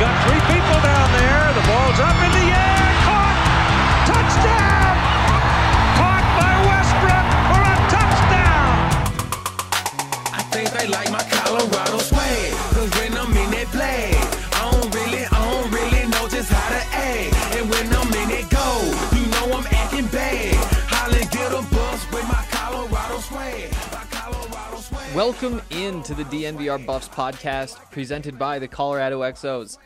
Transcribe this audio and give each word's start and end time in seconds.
Got 0.00 0.16
three 0.24 0.40
people 0.48 0.80
down 0.80 1.12
there. 1.12 1.44
The 1.52 1.64
ball's 1.68 2.00
up 2.00 2.16
in 2.24 2.32
the 2.32 2.46
air. 2.56 2.88
Caught! 3.04 3.38
Touchdown! 4.08 4.96
Caught 6.00 6.26
by 6.40 6.52
Westbrook 6.68 7.26
for 7.52 7.60
a 7.60 7.76
touchdown! 7.92 8.72
I 10.32 10.42
think 10.52 10.70
they 10.72 10.86
like 10.88 11.10
my 11.12 11.22
Colorado 11.28 11.98
swag. 11.98 12.52
Cause 12.72 12.90
when 12.96 13.12
I'm 13.12 13.36
in 13.36 13.50
that 13.52 13.68
play, 13.76 14.16
I 14.56 14.72
don't 14.72 14.88
really, 14.94 15.24
I 15.28 15.36
don't 15.36 15.68
really 15.70 16.08
know 16.08 16.24
just 16.32 16.48
how 16.48 16.68
to 16.72 16.82
act. 16.96 17.36
And 17.60 17.68
when 17.68 17.86
I'm 17.92 18.08
in 18.24 18.30
it 18.40 18.48
go, 18.48 18.68
you 19.12 19.24
know 19.36 19.52
I'm 19.52 19.66
acting 19.68 20.06
bad. 20.06 20.56
Holly 20.88 21.28
get 21.28 21.52
a 21.52 21.60
bus 21.68 22.00
with 22.10 22.24
my 22.24 22.42
Colorado 22.48 23.18
swag. 23.20 23.70
My 23.92 24.04
Colorado 24.08 24.78
swag. 24.80 25.14
Welcome 25.14 25.60
into 25.70 26.14
the 26.14 26.24
DNVR 26.24 26.86
Buffs 26.86 27.10
podcast 27.10 27.76
presented 27.90 28.38
by 28.38 28.58
the 28.58 28.66
Colorado 28.66 29.20
XOs. 29.20 29.76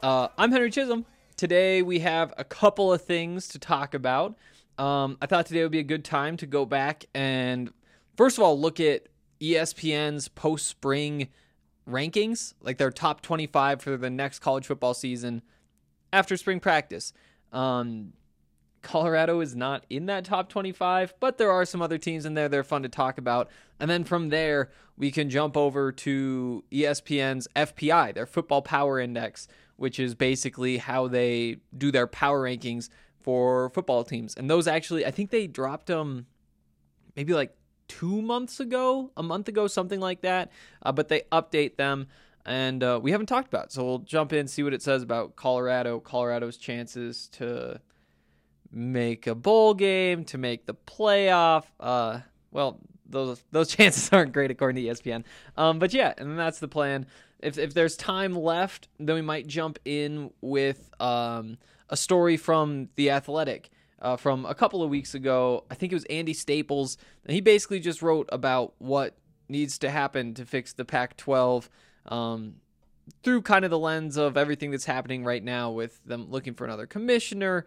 Uh, 0.00 0.28
I'm 0.38 0.52
Henry 0.52 0.70
Chisholm. 0.70 1.06
Today 1.36 1.82
we 1.82 1.98
have 2.00 2.32
a 2.38 2.44
couple 2.44 2.92
of 2.92 3.02
things 3.02 3.48
to 3.48 3.58
talk 3.58 3.94
about. 3.94 4.36
Um, 4.78 5.18
I 5.20 5.26
thought 5.26 5.46
today 5.46 5.62
would 5.62 5.72
be 5.72 5.80
a 5.80 5.84
good 5.84 6.04
time 6.04 6.36
to 6.36 6.46
go 6.46 6.64
back 6.64 7.06
and, 7.14 7.72
first 8.16 8.38
of 8.38 8.44
all, 8.44 8.58
look 8.60 8.78
at 8.78 9.08
ESPN's 9.40 10.28
post 10.28 10.68
spring 10.68 11.28
rankings, 11.88 12.54
like 12.60 12.78
their 12.78 12.92
top 12.92 13.22
25 13.22 13.82
for 13.82 13.96
the 13.96 14.08
next 14.08 14.38
college 14.38 14.66
football 14.66 14.94
season 14.94 15.42
after 16.12 16.36
spring 16.36 16.60
practice. 16.60 17.12
Um, 17.52 18.12
Colorado 18.82 19.40
is 19.40 19.56
not 19.56 19.84
in 19.90 20.06
that 20.06 20.24
top 20.24 20.48
25, 20.48 21.14
but 21.18 21.38
there 21.38 21.50
are 21.50 21.64
some 21.64 21.82
other 21.82 21.98
teams 21.98 22.24
in 22.24 22.34
there 22.34 22.48
that 22.48 22.56
are 22.56 22.62
fun 22.62 22.84
to 22.84 22.88
talk 22.88 23.18
about. 23.18 23.50
And 23.80 23.90
then 23.90 24.04
from 24.04 24.28
there, 24.28 24.70
we 24.96 25.10
can 25.10 25.28
jump 25.28 25.56
over 25.56 25.90
to 25.90 26.62
ESPN's 26.70 27.48
FPI, 27.56 28.14
their 28.14 28.26
Football 28.26 28.62
Power 28.62 29.00
Index, 29.00 29.48
which 29.78 29.98
is 29.98 30.14
basically 30.14 30.76
how 30.76 31.08
they 31.08 31.56
do 31.76 31.90
their 31.90 32.06
power 32.06 32.42
rankings 32.42 32.90
for 33.20 33.70
football 33.70 34.04
teams. 34.04 34.34
And 34.34 34.50
those 34.50 34.66
actually, 34.66 35.06
I 35.06 35.10
think 35.10 35.30
they 35.30 35.46
dropped 35.46 35.86
them 35.86 36.26
maybe 37.16 37.32
like 37.32 37.56
two 37.86 38.20
months 38.20 38.60
ago, 38.60 39.10
a 39.16 39.22
month 39.22 39.48
ago, 39.48 39.66
something 39.66 40.00
like 40.00 40.20
that. 40.22 40.50
Uh, 40.82 40.92
but 40.92 41.08
they 41.08 41.22
update 41.32 41.76
them, 41.76 42.08
and 42.44 42.82
uh, 42.82 42.98
we 43.02 43.12
haven't 43.12 43.26
talked 43.26 43.48
about. 43.48 43.66
It. 43.66 43.72
So 43.72 43.84
we'll 43.84 43.98
jump 44.00 44.32
in, 44.32 44.48
see 44.48 44.62
what 44.62 44.74
it 44.74 44.82
says 44.82 45.02
about 45.02 45.36
Colorado, 45.36 46.00
Colorado's 46.00 46.56
chances 46.56 47.28
to 47.32 47.80
make 48.70 49.26
a 49.26 49.34
bowl 49.34 49.74
game, 49.74 50.24
to 50.24 50.38
make 50.38 50.66
the 50.66 50.74
playoff. 50.74 51.64
Uh, 51.78 52.20
well, 52.50 52.80
those 53.08 53.42
those 53.52 53.68
chances 53.74 54.10
aren't 54.12 54.32
great 54.32 54.50
according 54.50 54.82
to 54.82 54.90
ESPN. 54.90 55.24
Um, 55.56 55.78
but 55.78 55.94
yeah, 55.94 56.14
and 56.18 56.38
that's 56.38 56.58
the 56.58 56.68
plan. 56.68 57.06
If 57.40 57.58
if 57.58 57.74
there's 57.74 57.96
time 57.96 58.34
left, 58.34 58.88
then 58.98 59.14
we 59.14 59.22
might 59.22 59.46
jump 59.46 59.78
in 59.84 60.30
with 60.40 60.90
um, 61.00 61.58
a 61.88 61.96
story 61.96 62.36
from 62.36 62.88
the 62.96 63.10
Athletic 63.10 63.70
uh, 64.00 64.16
from 64.16 64.44
a 64.46 64.54
couple 64.54 64.82
of 64.82 64.90
weeks 64.90 65.14
ago. 65.14 65.64
I 65.70 65.74
think 65.74 65.92
it 65.92 65.96
was 65.96 66.04
Andy 66.06 66.34
Staples, 66.34 66.96
and 67.24 67.34
he 67.34 67.40
basically 67.40 67.80
just 67.80 68.02
wrote 68.02 68.28
about 68.32 68.74
what 68.78 69.16
needs 69.48 69.78
to 69.78 69.90
happen 69.90 70.34
to 70.34 70.44
fix 70.44 70.72
the 70.74 70.84
Pac-12 70.84 71.68
um, 72.06 72.56
through 73.22 73.42
kind 73.42 73.64
of 73.64 73.70
the 73.70 73.78
lens 73.78 74.16
of 74.16 74.36
everything 74.36 74.70
that's 74.70 74.84
happening 74.84 75.24
right 75.24 75.42
now 75.42 75.70
with 75.70 76.00
them 76.04 76.26
looking 76.30 76.54
for 76.54 76.64
another 76.64 76.86
commissioner 76.86 77.66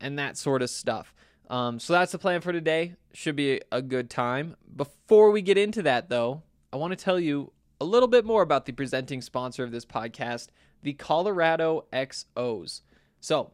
and 0.00 0.18
that 0.18 0.36
sort 0.36 0.62
of 0.62 0.68
stuff. 0.70 1.14
Um, 1.48 1.78
so 1.78 1.92
that's 1.92 2.12
the 2.12 2.18
plan 2.18 2.40
for 2.40 2.52
today. 2.52 2.94
Should 3.12 3.36
be 3.36 3.60
a 3.70 3.82
good 3.82 4.10
time. 4.10 4.56
Before 4.74 5.30
we 5.30 5.42
get 5.42 5.58
into 5.58 5.82
that, 5.82 6.08
though, 6.08 6.42
I 6.72 6.76
want 6.76 6.92
to 6.92 7.02
tell 7.02 7.20
you 7.20 7.52
a 7.82 7.84
little 7.84 8.08
bit 8.08 8.24
more 8.24 8.42
about 8.42 8.64
the 8.64 8.72
presenting 8.72 9.20
sponsor 9.20 9.64
of 9.64 9.72
this 9.72 9.84
podcast, 9.84 10.50
the 10.84 10.92
Colorado 10.92 11.84
XOs. 11.92 12.82
So, 13.20 13.50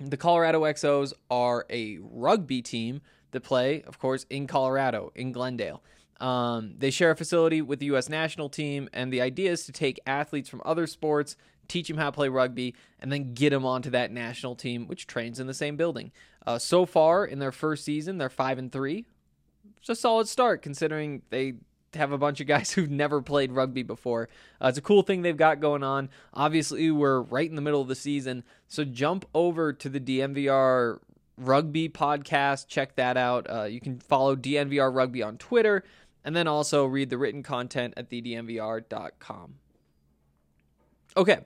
the 0.00 0.16
Colorado 0.16 0.62
XOs 0.62 1.12
are 1.30 1.64
a 1.70 2.00
rugby 2.02 2.60
team 2.60 3.02
that 3.30 3.44
play, 3.44 3.80
of 3.82 4.00
course, 4.00 4.26
in 4.28 4.48
Colorado, 4.48 5.12
in 5.14 5.30
Glendale. 5.30 5.80
Um, 6.20 6.74
they 6.76 6.90
share 6.90 7.12
a 7.12 7.16
facility 7.16 7.62
with 7.62 7.78
the 7.78 7.86
U.S. 7.86 8.08
national 8.08 8.48
team, 8.48 8.88
and 8.92 9.12
the 9.12 9.20
idea 9.20 9.52
is 9.52 9.64
to 9.66 9.72
take 9.72 10.00
athletes 10.06 10.48
from 10.48 10.60
other 10.64 10.88
sports, 10.88 11.36
teach 11.68 11.86
them 11.86 11.98
how 11.98 12.06
to 12.06 12.12
play 12.12 12.28
rugby, 12.28 12.74
and 12.98 13.12
then 13.12 13.32
get 13.32 13.50
them 13.50 13.64
onto 13.64 13.90
that 13.90 14.10
national 14.10 14.56
team, 14.56 14.88
which 14.88 15.06
trains 15.06 15.38
in 15.38 15.46
the 15.46 15.54
same 15.54 15.76
building. 15.76 16.10
Uh, 16.44 16.58
so 16.58 16.84
far, 16.84 17.24
in 17.24 17.38
their 17.38 17.52
first 17.52 17.84
season, 17.84 18.18
they're 18.18 18.28
five 18.28 18.58
and 18.58 18.72
three. 18.72 19.06
It's 19.78 19.88
a 19.88 19.94
solid 19.94 20.26
start 20.26 20.62
considering 20.62 21.22
they 21.30 21.54
have 21.94 22.12
a 22.12 22.18
bunch 22.18 22.40
of 22.40 22.46
guys 22.46 22.70
who've 22.74 22.90
never 22.90 23.22
played 23.22 23.52
rugby 23.52 23.82
before. 23.82 24.28
Uh, 24.60 24.68
it's 24.68 24.78
a 24.78 24.82
cool 24.82 25.02
thing 25.02 25.22
they've 25.22 25.36
got 25.36 25.60
going 25.60 25.82
on. 25.82 26.08
Obviously, 26.34 26.90
we're 26.90 27.20
right 27.20 27.48
in 27.48 27.56
the 27.56 27.62
middle 27.62 27.80
of 27.80 27.88
the 27.88 27.94
season, 27.94 28.44
so 28.68 28.84
jump 28.84 29.24
over 29.34 29.72
to 29.72 29.88
the 29.88 30.00
DNVR 30.00 30.98
Rugby 31.36 31.88
podcast. 31.88 32.68
Check 32.68 32.96
that 32.96 33.16
out. 33.16 33.46
Uh, 33.48 33.64
you 33.64 33.80
can 33.80 33.98
follow 33.98 34.36
DNVR 34.36 34.94
Rugby 34.94 35.22
on 35.22 35.38
Twitter, 35.38 35.84
and 36.24 36.36
then 36.36 36.46
also 36.46 36.84
read 36.84 37.10
the 37.10 37.18
written 37.18 37.42
content 37.42 37.94
at 37.96 38.10
thednvr.com. 38.10 39.54
Okay, 41.16 41.40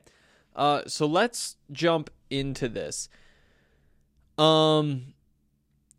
uh, 0.54 0.82
so 0.86 1.06
let's 1.06 1.56
jump 1.72 2.10
into 2.30 2.68
this. 2.68 3.08
Um, 4.38 5.14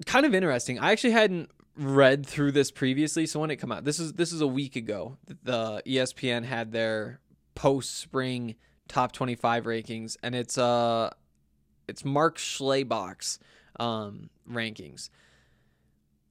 kind 0.05 0.25
of 0.25 0.33
interesting. 0.33 0.79
I 0.79 0.91
actually 0.91 1.11
hadn't 1.11 1.49
read 1.77 2.25
through 2.25 2.51
this 2.51 2.71
previously, 2.71 3.25
so 3.25 3.39
when 3.39 3.51
it 3.51 3.57
come 3.57 3.71
out, 3.71 3.83
this 3.83 3.99
is 3.99 4.13
this 4.13 4.33
is 4.33 4.41
a 4.41 4.47
week 4.47 4.75
ago. 4.75 5.17
The 5.43 5.81
ESPN 5.85 6.43
had 6.43 6.71
their 6.71 7.19
post 7.55 7.95
spring 7.95 8.55
top 8.87 9.11
twenty 9.11 9.35
five 9.35 9.65
rankings, 9.65 10.17
and 10.23 10.35
it's 10.35 10.57
uh 10.57 11.11
it's 11.87 12.03
Mark 12.03 12.37
Schlabach's 12.37 13.39
um 13.79 14.29
rankings. 14.49 15.09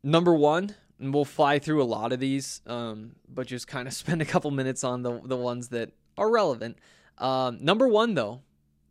Number 0.03 0.35
one, 0.35 0.75
and 0.99 1.13
we'll 1.13 1.25
fly 1.25 1.59
through 1.59 1.83
a 1.83 1.85
lot 1.85 2.13
of 2.13 2.21
these, 2.21 2.61
um, 2.67 3.17
but 3.29 3.47
just 3.47 3.67
kind 3.67 3.89
of 3.89 3.95
spend 3.95 4.23
a 4.23 4.27
couple 4.27 4.51
minutes 4.51 4.85
on 4.85 5.03
the 5.03 5.21
the 5.25 5.37
ones 5.37 5.69
that 5.69 5.93
are 6.19 6.31
relevant. 6.31 6.79
Um, 7.19 7.59
number 7.61 7.89
one 7.89 8.15
though, 8.15 8.43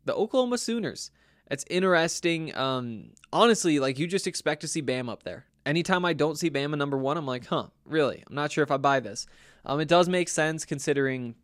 the 0.05 0.13
Oklahoma 0.15 0.57
Sooners. 0.57 1.11
It's 1.49 1.63
interesting. 1.69 2.55
Um, 2.55 3.11
honestly, 3.31 3.79
like 3.79 3.99
you 3.99 4.07
just 4.07 4.25
expect 4.25 4.61
to 4.61 4.67
see 4.67 4.81
Bam 4.81 5.09
up 5.09 5.23
there. 5.23 5.45
Anytime 5.65 6.05
I 6.05 6.13
don't 6.13 6.37
see 6.37 6.49
Bama 6.49 6.77
number 6.77 6.97
one, 6.97 7.17
I'm 7.17 7.25
like, 7.25 7.47
huh, 7.47 7.67
really? 7.85 8.23
I'm 8.27 8.35
not 8.35 8.51
sure 8.51 8.63
if 8.63 8.71
I 8.71 8.77
buy 8.77 8.99
this. 8.99 9.25
Um, 9.65 9.79
it 9.79 9.87
does 9.87 10.07
make 10.07 10.29
sense 10.29 10.63
considering, 10.63 11.35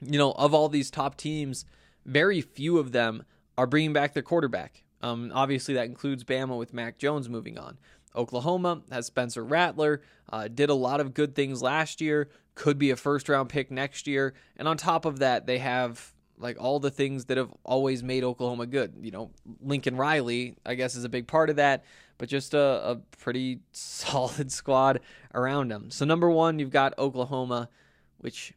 you 0.00 0.18
know, 0.18 0.32
of 0.32 0.54
all 0.54 0.68
these 0.68 0.90
top 0.90 1.16
teams, 1.16 1.64
very 2.06 2.40
few 2.40 2.78
of 2.78 2.92
them 2.92 3.24
are 3.58 3.66
bringing 3.66 3.92
back 3.92 4.14
their 4.14 4.22
quarterback. 4.22 4.82
Um, 5.02 5.30
obviously, 5.34 5.74
that 5.74 5.86
includes 5.86 6.24
Bama 6.24 6.58
with 6.58 6.72
Mac 6.72 6.98
Jones 6.98 7.28
moving 7.28 7.58
on. 7.58 7.78
Oklahoma 8.16 8.82
has 8.90 9.06
Spencer 9.06 9.44
Rattler, 9.44 10.02
uh, 10.32 10.48
did 10.48 10.70
a 10.70 10.74
lot 10.74 11.00
of 11.00 11.14
good 11.14 11.34
things 11.34 11.62
last 11.62 12.00
year, 12.00 12.28
could 12.54 12.78
be 12.78 12.90
a 12.90 12.96
first 12.96 13.28
round 13.28 13.48
pick 13.48 13.70
next 13.70 14.06
year. 14.06 14.34
And 14.56 14.66
on 14.66 14.76
top 14.76 15.04
of 15.04 15.20
that, 15.20 15.46
they 15.46 15.58
have 15.58 16.12
like 16.36 16.56
all 16.58 16.80
the 16.80 16.90
things 16.90 17.26
that 17.26 17.36
have 17.36 17.52
always 17.64 18.02
made 18.02 18.24
Oklahoma 18.24 18.66
good. 18.66 18.94
You 19.00 19.10
know, 19.10 19.30
Lincoln 19.62 19.96
Riley, 19.96 20.56
I 20.64 20.74
guess, 20.74 20.96
is 20.96 21.04
a 21.04 21.08
big 21.08 21.26
part 21.26 21.50
of 21.50 21.56
that, 21.56 21.84
but 22.20 22.28
just 22.28 22.52
a, 22.52 22.90
a 22.90 22.96
pretty 23.16 23.60
solid 23.72 24.52
squad 24.52 25.00
around 25.34 25.70
them. 25.70 25.90
So, 25.90 26.04
number 26.04 26.30
one, 26.30 26.58
you've 26.58 26.70
got 26.70 26.96
Oklahoma, 26.98 27.70
which 28.18 28.52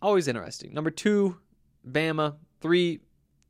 always 0.00 0.26
interesting. 0.26 0.72
Number 0.72 0.90
two, 0.90 1.36
Bama. 1.86 2.36
Three, 2.62 3.00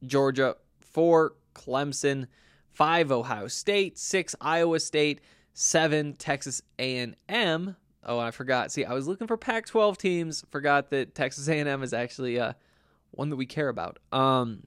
Georgia. 0.05 0.57
Four, 0.81 1.37
Clemson. 1.55 2.27
Five, 2.73 3.13
Ohio 3.13 3.47
State. 3.47 3.99
Six, 3.99 4.35
Iowa 4.41 4.81
State. 4.81 5.21
Seven, 5.53 6.15
Texas 6.15 6.61
A&M. 6.81 7.77
Oh, 8.03 8.19
I 8.19 8.33
forgot. 8.33 8.73
See, 8.73 8.85
I 8.85 8.95
was 8.95 9.07
looking 9.07 9.29
for 9.29 9.37
Pac-12 9.37 9.97
teams. 9.97 10.45
Forgot 10.51 10.91
that 10.91 11.15
Texas 11.15 11.47
A&M 11.47 11.85
is 11.85 11.93
actually 11.95 12.41
uh, 12.41 12.55
one 13.13 13.31
that 13.31 13.37
we 13.37 13.47
care 13.47 13.69
about. 13.69 14.01
Um, 14.11 14.65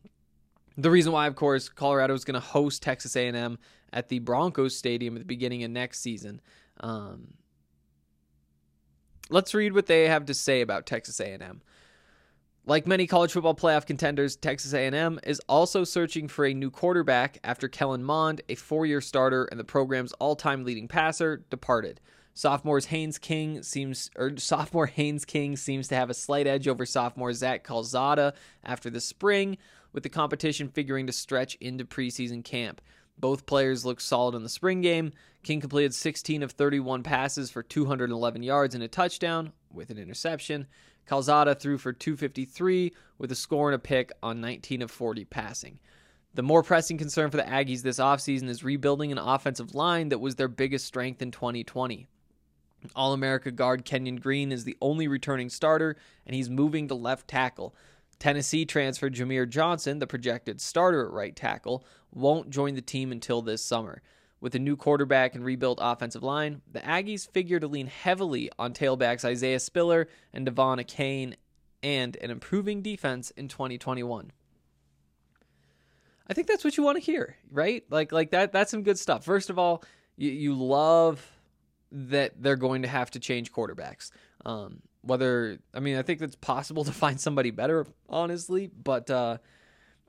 the 0.78 0.92
reason 0.92 1.12
why, 1.12 1.28
of 1.28 1.36
course, 1.36 1.70
Colorado 1.70 2.14
is 2.14 2.24
going 2.24 2.36
to 2.36 2.40
host 2.40 2.84
Texas 2.84 3.16
A&M 3.16 3.58
at 3.92 4.10
the 4.10 4.20
Broncos 4.20 4.78
Stadium 4.78 5.16
at 5.16 5.20
the 5.20 5.26
beginning 5.26 5.64
of 5.64 5.72
next 5.72 6.00
season. 6.00 6.40
Um, 6.80 7.34
let's 9.30 9.54
read 9.54 9.74
what 9.74 9.88
they 9.88 10.08
have 10.08 10.26
to 10.26 10.34
say 10.34 10.62
about 10.62 10.86
Texas 10.86 11.20
A&M. 11.20 11.62
Like 12.66 12.86
many 12.86 13.08
college 13.08 13.32
football 13.32 13.56
playoff 13.56 13.86
contenders, 13.86 14.36
Texas 14.36 14.74
A&M 14.74 15.20
is 15.24 15.40
also 15.48 15.84
searching 15.86 16.28
for 16.28 16.46
a 16.46 16.54
new 16.54 16.70
quarterback 16.70 17.40
after 17.44 17.70
Kellen 17.70 18.04
Mond, 18.04 18.42
a 18.50 18.56
four-year 18.56 19.00
starter 19.00 19.46
and 19.46 19.60
the 19.60 19.64
program's 19.64 20.12
all-time 20.14 20.66
leading 20.66 20.88
passer, 20.88 21.46
departed. 21.50 22.02
Sophomore's 22.36 22.86
Haynes 22.88 23.18
King 23.18 23.64
seems, 23.64 24.12
or 24.16 24.38
sophomore 24.38 24.86
Haynes 24.86 25.26
King 25.26 25.56
seems 25.56 25.88
to 25.88 25.96
have 25.96 26.10
a 26.10 26.14
slight 26.14 26.46
edge 26.46 26.68
over 26.68 26.86
sophomore 26.86 27.34
Zach 27.34 27.64
Calzada 27.64 28.34
after 28.64 28.90
the 28.92 29.02
spring, 29.02 29.58
with 29.94 30.04
the 30.04 30.10
competition 30.10 30.70
figuring 30.70 31.08
to 31.08 31.14
stretch 31.14 31.56
into 31.56 31.86
preseason 31.86 32.44
camp. 32.44 32.82
Both 33.20 33.46
players 33.46 33.86
looked 33.86 34.04
solid 34.04 34.36
in 34.36 34.44
the 34.44 34.50
spring 34.50 34.82
game. 34.82 35.12
King 35.44 35.60
completed 35.60 35.94
16 35.94 36.44
of 36.44 36.52
31 36.52 37.04
passes 37.04 37.50
for 37.50 37.64
211 37.64 38.44
yards 38.44 38.76
and 38.76 38.84
a 38.84 38.88
touchdown 38.88 39.54
with 39.74 39.90
an 39.90 39.98
interception. 39.98 40.68
Calzada 41.08 41.56
threw 41.56 41.78
for 41.78 41.94
253 41.94 42.94
with 43.18 43.32
a 43.32 43.36
score 43.36 43.70
and 43.70 43.76
a 43.76 43.80
pick 43.80 44.12
on 44.22 44.42
19 44.42 44.82
of 44.82 44.92
40 44.92 45.26
passing. 45.26 45.80
The 46.34 46.44
more 46.44 46.62
pressing 46.62 46.98
concern 46.98 47.32
for 47.32 47.38
the 47.38 47.44
Aggies 47.44 47.82
this 47.82 47.98
offseason 47.98 48.50
is 48.50 48.64
rebuilding 48.64 49.12
an 49.12 49.18
offensive 49.18 49.74
line 49.74 50.10
that 50.10 50.20
was 50.20 50.36
their 50.36 50.48
biggest 50.48 50.86
strength 50.86 51.22
in 51.22 51.32
2020. 51.32 52.08
All 52.96 53.14
America 53.14 53.52
guard 53.52 53.86
Kenyon 53.86 54.18
Green 54.18 54.52
is 54.52 54.64
the 54.64 54.78
only 54.82 55.08
returning 55.08 55.50
starter, 55.50 55.96
and 56.26 56.36
he's 56.36 56.50
moving 56.50 56.88
to 56.90 56.96
left 56.96 57.28
tackle. 57.28 57.74
Tennessee 58.20 58.66
transfer 58.66 59.10
Jahmir 59.10 59.48
Johnson, 59.48 60.00
the 60.00 60.08
projected 60.08 60.60
starter 60.60 61.06
at 61.06 61.12
right 61.12 61.36
tackle, 61.36 61.86
won't 62.12 62.50
join 62.50 62.76
the 62.76 62.82
team 62.82 63.12
until 63.12 63.42
this 63.42 63.64
summer. 63.64 64.02
With 64.40 64.54
a 64.54 64.60
new 64.60 64.76
quarterback 64.76 65.34
and 65.34 65.44
rebuilt 65.44 65.80
offensive 65.82 66.24
line, 66.24 66.62
the 66.72 66.80
Aggies 66.80 67.30
figure 67.30 67.60
to 67.60 67.68
lean 67.68 67.88
heavily 67.88 68.52
on 68.60 68.74
tailbacks 68.74 69.26
Isaiah 69.26 69.60
Spiller 69.60 70.08
and 70.34 70.46
Devon 70.46 70.80
Achane 70.80 71.34
and 71.82 72.16
an 72.18 72.30
improving 72.30 72.82
defense 72.82 73.32
in 73.32 73.48
2021. 73.48 74.32
I 76.28 76.34
think 76.34 76.48
that's 76.48 76.64
what 76.64 76.78
you 76.78 76.84
want 76.84 76.98
to 76.98 77.04
hear, 77.04 77.38
right? 77.52 77.84
Like 77.90 78.12
like 78.12 78.32
that 78.32 78.52
that's 78.52 78.70
some 78.70 78.84
good 78.84 79.00
stuff. 79.00 79.24
First 79.24 79.50
of 79.50 79.58
all, 79.58 79.84
you, 80.18 80.30
you 80.30 80.54
love 80.54 81.26
that 81.92 82.34
they're 82.42 82.58
going 82.58 82.82
to 82.82 82.88
have 82.88 83.12
to 83.12 83.20
change 83.20 83.52
quarterbacks. 83.52 84.12
Um, 84.46 84.82
whether 85.02 85.60
I 85.74 85.80
mean 85.80 85.98
I 85.98 86.02
think 86.02 86.22
it's 86.22 86.36
possible 86.36 86.84
to 86.84 86.92
find 87.04 87.20
somebody 87.20 87.52
better, 87.52 87.86
honestly, 88.10 88.68
but 88.68 89.10
uh, 89.10 89.38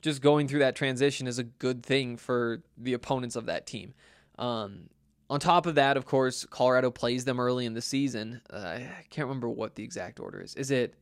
just 0.01 0.21
going 0.21 0.47
through 0.47 0.59
that 0.59 0.75
transition 0.75 1.27
is 1.27 1.39
a 1.39 1.43
good 1.43 1.83
thing 1.83 2.17
for 2.17 2.63
the 2.77 2.93
opponents 2.93 3.35
of 3.35 3.45
that 3.47 3.65
team. 3.65 3.93
Um, 4.37 4.89
on 5.29 5.39
top 5.39 5.65
of 5.65 5.75
that, 5.75 5.95
of 5.95 6.05
course, 6.05 6.45
Colorado 6.45 6.89
plays 6.89 7.25
them 7.25 7.39
early 7.39 7.65
in 7.65 7.73
the 7.73 7.81
season. 7.81 8.41
Uh, 8.51 8.57
I 8.57 9.05
can't 9.09 9.27
remember 9.27 9.49
what 9.49 9.75
the 9.75 9.83
exact 9.83 10.19
order 10.19 10.41
is. 10.41 10.55
Is 10.55 10.71
it? 10.71 10.95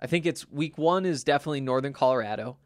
I 0.00 0.06
think 0.06 0.24
it's 0.24 0.48
week 0.48 0.78
one 0.78 1.04
is 1.04 1.24
definitely 1.24 1.60
Northern 1.60 1.92
Colorado. 1.92 2.56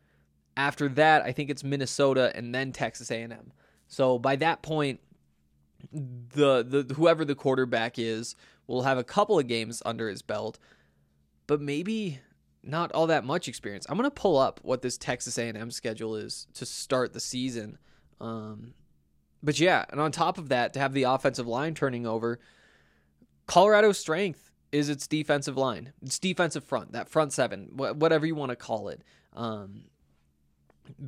After 0.56 0.88
that, 0.90 1.22
I 1.22 1.32
think 1.32 1.50
it's 1.50 1.64
Minnesota 1.64 2.30
and 2.34 2.54
then 2.54 2.70
Texas 2.70 3.10
A&M. 3.10 3.52
So 3.88 4.20
by 4.20 4.36
that 4.36 4.62
point, 4.62 5.00
the 5.92 6.62
the 6.62 6.94
whoever 6.94 7.24
the 7.24 7.34
quarterback 7.34 7.98
is 7.98 8.36
will 8.66 8.82
have 8.82 8.98
a 8.98 9.04
couple 9.04 9.38
of 9.38 9.46
games 9.46 9.82
under 9.84 10.08
his 10.08 10.22
belt, 10.22 10.58
but 11.46 11.60
maybe 11.60 12.20
not 12.62 12.92
all 12.92 13.06
that 13.06 13.24
much 13.24 13.48
experience. 13.48 13.86
I'm 13.88 13.96
gonna 13.96 14.10
pull 14.10 14.38
up 14.38 14.60
what 14.62 14.82
this 14.82 14.96
Texas 14.96 15.38
A&M 15.38 15.70
schedule 15.70 16.16
is 16.16 16.46
to 16.54 16.66
start 16.66 17.12
the 17.12 17.20
season. 17.20 17.78
Um, 18.20 18.74
but 19.42 19.60
yeah, 19.60 19.84
and 19.90 20.00
on 20.00 20.10
top 20.10 20.38
of 20.38 20.48
that, 20.48 20.72
to 20.72 20.80
have 20.80 20.94
the 20.94 21.02
offensive 21.02 21.46
line 21.46 21.74
turning 21.74 22.06
over, 22.06 22.40
Colorado's 23.46 23.98
strength 23.98 24.50
is 24.72 24.88
its 24.88 25.06
defensive 25.06 25.56
line, 25.56 25.92
its 26.02 26.18
defensive 26.18 26.64
front, 26.64 26.92
that 26.92 27.08
front 27.08 27.32
seven, 27.32 27.68
whatever 27.74 28.26
you 28.26 28.34
want 28.34 28.50
to 28.50 28.56
call 28.56 28.88
it. 28.88 29.02
Um, 29.34 29.84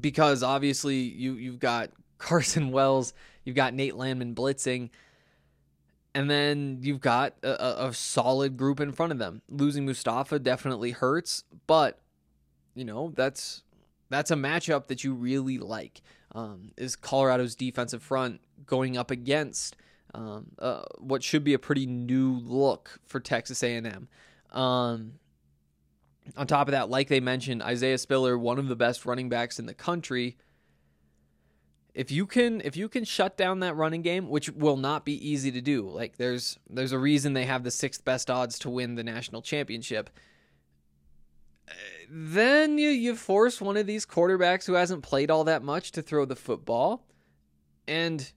because 0.01 0.43
obviously 0.43 0.97
you 0.97 1.35
you've 1.35 1.59
got 1.59 1.91
Carson 2.19 2.71
Wells, 2.71 3.15
you've 3.45 3.57
got 3.57 3.75
Nate 3.75 3.97
Landman 3.97 4.35
blitzing, 4.35 4.91
and 6.17 6.31
then 6.31 6.79
you've 6.81 7.03
got 7.03 7.35
a, 7.43 7.89
a, 7.89 7.93
solid 7.93 8.57
group 8.57 8.81
in 8.81 8.91
front 8.91 9.13
of 9.13 9.19
them. 9.19 9.43
Losing 9.51 9.85
Mustafa 9.85 10.39
definitely 10.39 10.93
hurts, 10.93 11.45
but 11.67 12.01
you 12.75 12.87
know 12.87 13.13
that's 13.15 13.63
that's 14.09 14.31
a 14.31 14.35
matchup 14.35 14.87
that 14.87 15.05
you 15.05 15.13
really 15.13 15.59
like. 15.59 16.01
Um, 16.33 16.73
is 16.79 16.97
Colorado's 16.97 17.55
defensive 17.55 18.03
front 18.03 18.41
going 18.65 18.97
up 18.97 19.11
against 19.11 19.77
um, 20.15 20.47
uh, 20.59 20.85
what 20.99 21.23
should 21.23 21.45
be 21.45 21.53
a 21.53 21.59
pretty 21.59 21.85
new 21.85 22.33
look 22.33 22.99
for 23.05 23.21
Texas 23.21 23.63
A&M? 23.63 24.09
Um, 24.53 25.13
on 26.35 26.47
top 26.47 26.69
of 26.69 26.73
that, 26.73 26.89
like 26.89 27.09
they 27.09 27.21
mentioned, 27.21 27.63
Isaiah 27.63 27.99
Spiller, 27.99 28.39
one 28.39 28.59
of 28.59 28.69
the 28.69 28.77
best 28.77 29.05
running 29.05 29.29
backs 29.29 29.59
in 29.59 29.67
the 29.67 29.75
country. 29.75 30.39
If 31.97 32.11
you 32.11 32.27
can 32.27 32.61
if 32.63 32.77
you 32.77 32.91
can 32.91 33.05
shut 33.05 33.39
down 33.39 33.61
that 33.61 33.75
running 33.75 34.03
game, 34.03 34.29
which 34.29 34.51
will 34.51 34.77
not 34.77 35.07
be 35.07 35.15
easy 35.27 35.51
to 35.51 35.63
do. 35.63 35.89
Like 35.89 36.19
there's 36.19 36.59
there's 36.69 36.93
a 36.93 36.99
reason 36.99 37.33
they 37.33 37.47
have 37.47 37.65
the 37.65 37.71
sixth 37.71 38.05
best 38.05 38.31
odds 38.31 38.59
to 38.61 38.71
win 38.71 38.97
the 38.97 39.03
national 39.03 39.41
championship. 39.41 40.11
Then 42.11 42.77
you 42.77 42.91
you 42.91 43.17
force 43.17 43.63
one 43.63 43.79
of 43.79 43.87
these 43.87 44.05
quarterbacks 44.05 44.67
who 44.67 44.75
hasn't 44.75 45.05
played 45.05 45.31
all 45.31 45.45
that 45.45 45.63
much 45.63 45.91
to 45.93 46.03
throw 46.03 46.27
the 46.27 46.37
football. 46.37 47.07
And 47.89 48.31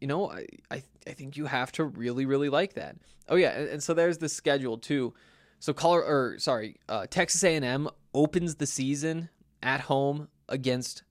you 0.00 0.08
know, 0.08 0.32
I 0.32 0.46
I, 0.72 0.82
I 1.06 1.12
think 1.12 1.36
you 1.36 1.46
have 1.46 1.70
to 1.72 1.84
really 1.84 2.26
really 2.26 2.48
like 2.48 2.74
that. 2.74 2.96
Oh 3.28 3.36
yeah, 3.36 3.50
and, 3.50 3.68
and 3.68 3.82
so 3.82 3.94
there's 3.94 4.18
the 4.18 4.28
schedule 4.28 4.76
too. 4.76 5.14
So 5.60 5.72
Color 5.72 6.02
or 6.02 6.34
sorry, 6.40 6.78
uh, 6.88 7.06
Texas 7.08 7.44
A&M 7.44 7.88
opens 8.12 8.56
the 8.56 8.66
season 8.66 9.28
at 9.62 9.82
home 9.82 10.26
against 10.48 11.04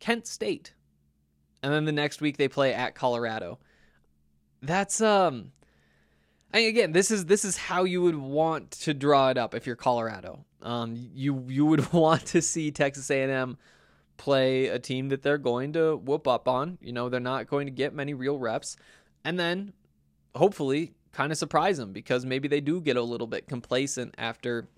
Kent 0.00 0.26
State, 0.26 0.74
and 1.66 1.74
then 1.74 1.84
the 1.84 1.90
next 1.90 2.20
week 2.20 2.36
they 2.36 2.46
play 2.46 2.72
at 2.72 2.94
Colorado. 2.94 3.58
That's 4.62 5.00
um, 5.00 5.50
I 6.54 6.60
again, 6.60 6.92
this 6.92 7.10
is 7.10 7.26
this 7.26 7.44
is 7.44 7.56
how 7.56 7.82
you 7.82 8.02
would 8.02 8.14
want 8.14 8.70
to 8.70 8.94
draw 8.94 9.30
it 9.30 9.36
up 9.36 9.52
if 9.52 9.66
you're 9.66 9.74
Colorado. 9.74 10.44
Um, 10.62 10.94
you 11.12 11.44
you 11.48 11.66
would 11.66 11.92
want 11.92 12.24
to 12.26 12.40
see 12.40 12.70
Texas 12.70 13.10
A&M 13.10 13.58
play 14.16 14.68
a 14.68 14.78
team 14.78 15.08
that 15.08 15.22
they're 15.22 15.38
going 15.38 15.72
to 15.72 15.96
whoop 15.96 16.28
up 16.28 16.46
on. 16.46 16.78
You 16.80 16.92
know, 16.92 17.08
they're 17.08 17.18
not 17.18 17.48
going 17.48 17.66
to 17.66 17.72
get 17.72 17.92
many 17.92 18.14
real 18.14 18.38
reps, 18.38 18.76
and 19.24 19.36
then 19.36 19.72
hopefully 20.36 20.94
kind 21.10 21.32
of 21.32 21.38
surprise 21.38 21.78
them 21.78 21.92
because 21.92 22.24
maybe 22.24 22.46
they 22.46 22.60
do 22.60 22.80
get 22.80 22.96
a 22.96 23.02
little 23.02 23.26
bit 23.26 23.48
complacent 23.48 24.14
after. 24.18 24.68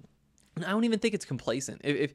I 0.57 0.71
don't 0.71 0.85
even 0.85 1.01
think 1.01 1.13
it's 1.13 1.27
complacent. 1.27 1.83
If, 1.85 1.97
if 1.97 2.15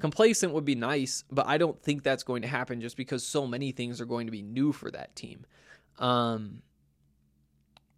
complacent 0.00 0.52
would 0.52 0.64
be 0.64 0.74
nice, 0.74 1.24
but 1.30 1.46
I 1.46 1.58
don't 1.58 1.80
think 1.82 2.02
that's 2.02 2.22
going 2.22 2.42
to 2.42 2.48
happen 2.48 2.80
just 2.80 2.96
because 2.96 3.26
so 3.26 3.46
many 3.46 3.72
things 3.72 4.00
are 4.00 4.06
going 4.06 4.26
to 4.26 4.30
be 4.30 4.42
new 4.42 4.72
for 4.72 4.90
that 4.90 5.14
team. 5.16 5.46
Um, 5.98 6.62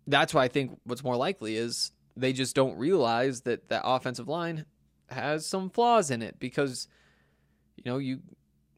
that's 0.06 0.32
why 0.32 0.44
I 0.44 0.48
think 0.48 0.78
what's 0.84 1.04
more 1.04 1.16
likely 1.16 1.56
is 1.56 1.92
they 2.16 2.32
just 2.32 2.54
don't 2.54 2.78
realize 2.78 3.42
that 3.42 3.68
that 3.68 3.82
offensive 3.84 4.28
line 4.28 4.64
has 5.08 5.46
some 5.46 5.70
flaws 5.70 6.10
in 6.10 6.22
it 6.22 6.38
because 6.38 6.88
you 7.76 7.82
know 7.86 7.98
you 7.98 8.20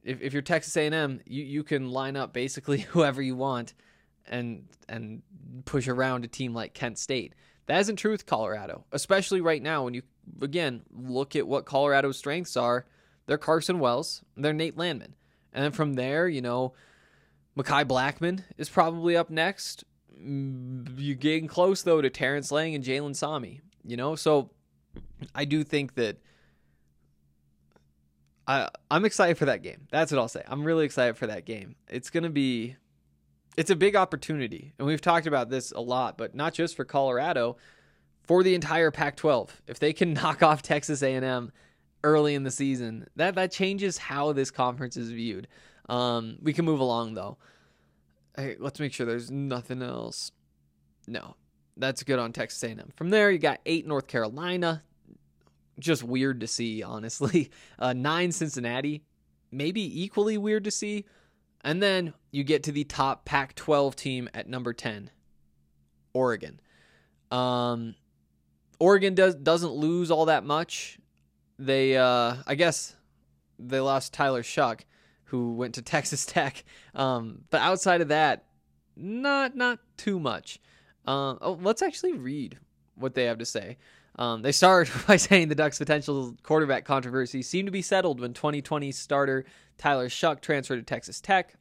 if, 0.05 0.21
if 0.21 0.33
you're 0.33 0.43
Texas 0.43 0.77
A&M 0.77 1.21
you 1.27 1.43
you 1.43 1.65
can 1.65 1.91
line 1.91 2.17
up 2.17 2.33
basically 2.33 2.79
whoever 2.91 3.21
you 3.21 3.37
want 3.37 3.75
and 4.27 4.65
and 4.89 5.23
push 5.65 5.89
around 5.89 6.25
a 6.25 6.29
team 6.29 6.55
like 6.55 6.75
Kent 6.75 6.99
State. 6.99 7.35
That 7.67 7.81
isn't 7.81 7.97
true 7.97 8.11
with 8.11 8.27
Colorado, 8.27 8.85
especially 8.93 9.41
right 9.41 9.63
now 9.63 9.85
when 9.85 9.95
you 9.95 10.03
again 10.43 10.83
look 10.91 11.37
at 11.37 11.47
what 11.47 11.67
Colorado's 11.67 12.19
strengths 12.19 12.57
are. 12.57 12.87
They're 13.31 13.39
Carson 13.39 13.79
Wells, 13.79 14.25
they're 14.37 14.53
Nate 14.53 14.77
Landman, 14.77 15.15
and 15.53 15.63
then 15.63 15.71
from 15.71 15.95
there, 15.95 16.27
you 16.27 16.43
know, 16.43 16.73
Mekhi 17.57 17.85
Blackmon 17.85 18.43
is 18.59 18.69
probably 18.69 19.17
up 19.17 19.31
next. 19.31 19.85
Mm, 20.21 20.95
you're 20.99 21.15
getting 21.15 21.47
close 21.47 21.83
though 21.83 22.01
to 22.01 22.11
Terrence 22.11 22.51
Lang 22.51 22.75
and 22.75 22.83
Jalen 22.83 23.15
Sami. 23.15 23.61
You 23.85 23.97
know, 23.97 24.17
so 24.17 24.51
I 25.33 25.45
do 25.45 25.63
think 25.63 25.95
that 25.95 26.17
I 28.49 28.69
I'm 28.91 29.05
excited 29.05 29.39
for 29.39 29.45
that 29.45 29.63
game. 29.63 29.87
That's 29.93 30.11
what 30.11 30.19
I'll 30.19 30.27
say. 30.27 30.43
I'm 30.49 30.65
really 30.65 30.85
excited 30.85 31.17
for 31.17 31.29
that 31.29 31.45
game. 31.45 31.77
It's 31.89 32.11
gonna 32.11 32.31
be 32.31 32.75
it's 33.57 33.71
a 33.71 33.77
big 33.77 33.95
opportunity. 33.95 34.73
And 34.77 34.89
we've 34.89 35.01
talked 35.01 35.29
about 35.29 35.51
this 35.51 35.71
a 35.71 35.81
lot, 35.81 36.19
but 36.19 36.35
not 36.35 36.53
just 36.53 36.75
for 36.75 36.85
Colorado, 36.85 37.59
for 38.25 38.43
the 38.43 38.57
entire 38.57 38.91
Pac-12. 38.91 39.51
If 39.69 39.79
they 39.79 39.93
can 39.93 40.15
knock 40.15 40.43
off 40.43 40.63
Texas 40.63 41.01
A&M 41.01 41.53
early 42.03 42.35
in 42.35 42.45
the 42.45 42.51
season, 42.51 43.07
that 43.17 43.35
that 43.35 43.53
changes 43.53 43.99
how 43.99 44.33
this 44.33 44.51
conference 44.51 44.97
is 44.97 45.11
viewed. 45.11 45.49
Um, 45.89 46.39
we 46.41 46.53
can 46.53 46.65
move 46.65 46.81
along 46.81 47.15
though. 47.15 47.39
Hey, 48.37 48.57
let's 48.59 48.79
make 48.79 48.93
sure 48.93 49.07
there's 49.07 49.31
nothing 49.31 49.83
else. 49.83 50.31
No, 51.07 51.35
that's 51.77 52.03
good 52.03 52.19
on 52.19 52.33
Texas 52.33 52.63
A&M. 52.63 52.91
From 52.95 53.11
there, 53.11 53.31
you 53.31 53.39
got 53.39 53.61
eight 53.67 53.87
North 53.87 54.07
Carolina. 54.07 54.83
Just 55.79 56.03
weird 56.03 56.41
to 56.41 56.47
see, 56.47 56.83
honestly. 56.83 57.51
Uh, 57.79 57.95
nine 57.95 58.31
Cincinnati, 58.31 59.03
maybe 59.51 60.03
equally 60.03 60.37
weird 60.37 60.65
to 60.65 60.71
see. 60.71 61.07
And 61.63 61.83
then 61.83 62.13
you 62.31 62.45
get 62.45 62.63
to 62.65 62.73
the 62.73 62.85
top 62.85 63.25
Pac 63.25 63.55
12 63.55 63.97
team 63.97 64.29
at 64.35 64.47
number 64.47 64.75
10, 64.75 65.11
Oregon. 66.13 66.61
Um, 67.31 67.95
Oregon 68.79 69.15
does 69.15 69.35
doesn't 69.35 69.73
lose 69.73 70.11
all 70.11 70.27
that 70.27 70.45
much. 70.45 70.99
They, 71.61 71.97
uh, 71.97 72.37
I 72.47 72.55
guess, 72.55 72.97
they 73.59 73.81
lost 73.81 74.15
Tyler 74.15 74.43
Shough, 74.43 74.81
who 75.25 75.53
went 75.53 75.75
to 75.75 75.83
Texas 75.95 76.25
Tech. 76.25 76.65
Um, 76.95 77.43
but 77.51 77.61
outside 77.61 78.01
of 78.01 78.09
that, 78.09 78.47
not 78.97 79.55
not 79.55 79.79
too 79.97 80.19
much. 80.19 80.59
Uh, 81.07 81.37
oh, 81.41 81.59
let's 81.61 81.83
actually 81.83 82.15
read 82.15 82.59
what 82.95 83.15
they 83.15 83.25
have 83.25 83.39
to 83.39 83.45
say. 83.45 83.77
Um, 84.17 84.43
they 84.43 84.53
start 84.53 84.91
by 85.07 85.17
saying 85.17 85.49
the 85.49 85.55
Ducks' 85.55 85.79
potential 85.79 86.35
quarterback 86.43 86.85
controversy 86.85 87.43
seemed 87.43 87.67
to 87.67 87.73
be 87.73 87.83
settled 87.83 88.21
when 88.21 88.33
2020 88.33 88.91
starter 88.93 89.45
Tyler 89.77 90.09
Shough 90.09 90.41
transferred 90.41 90.77
to 90.77 90.83
Texas 90.83 91.21
Tech. 91.21 91.55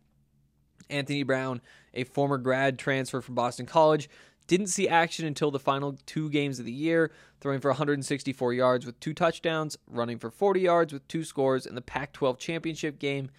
Anthony 0.89 1.23
Brown, 1.23 1.61
a 1.93 2.03
former 2.05 2.37
grad 2.37 2.79
transfer 2.79 3.21
from 3.21 3.35
Boston 3.35 3.65
College, 3.65 4.09
didn't 4.49 4.67
see 4.67 4.89
action 4.89 5.27
until 5.27 5.51
the 5.51 5.59
final 5.59 5.95
two 6.07 6.27
games 6.31 6.57
of 6.57 6.65
the 6.65 6.71
year, 6.71 7.11
throwing 7.39 7.59
for 7.59 7.69
164 7.69 8.51
yards 8.51 8.83
with 8.83 8.99
two 8.99 9.13
touchdowns, 9.13 9.77
running 9.87 10.17
for 10.17 10.31
40 10.31 10.61
yards 10.61 10.91
with 10.91 11.07
two 11.07 11.23
scores 11.23 11.67
in 11.67 11.75
the 11.75 11.81
Pac 11.81 12.13
12 12.13 12.39
championship 12.39 12.97
game 12.97 13.29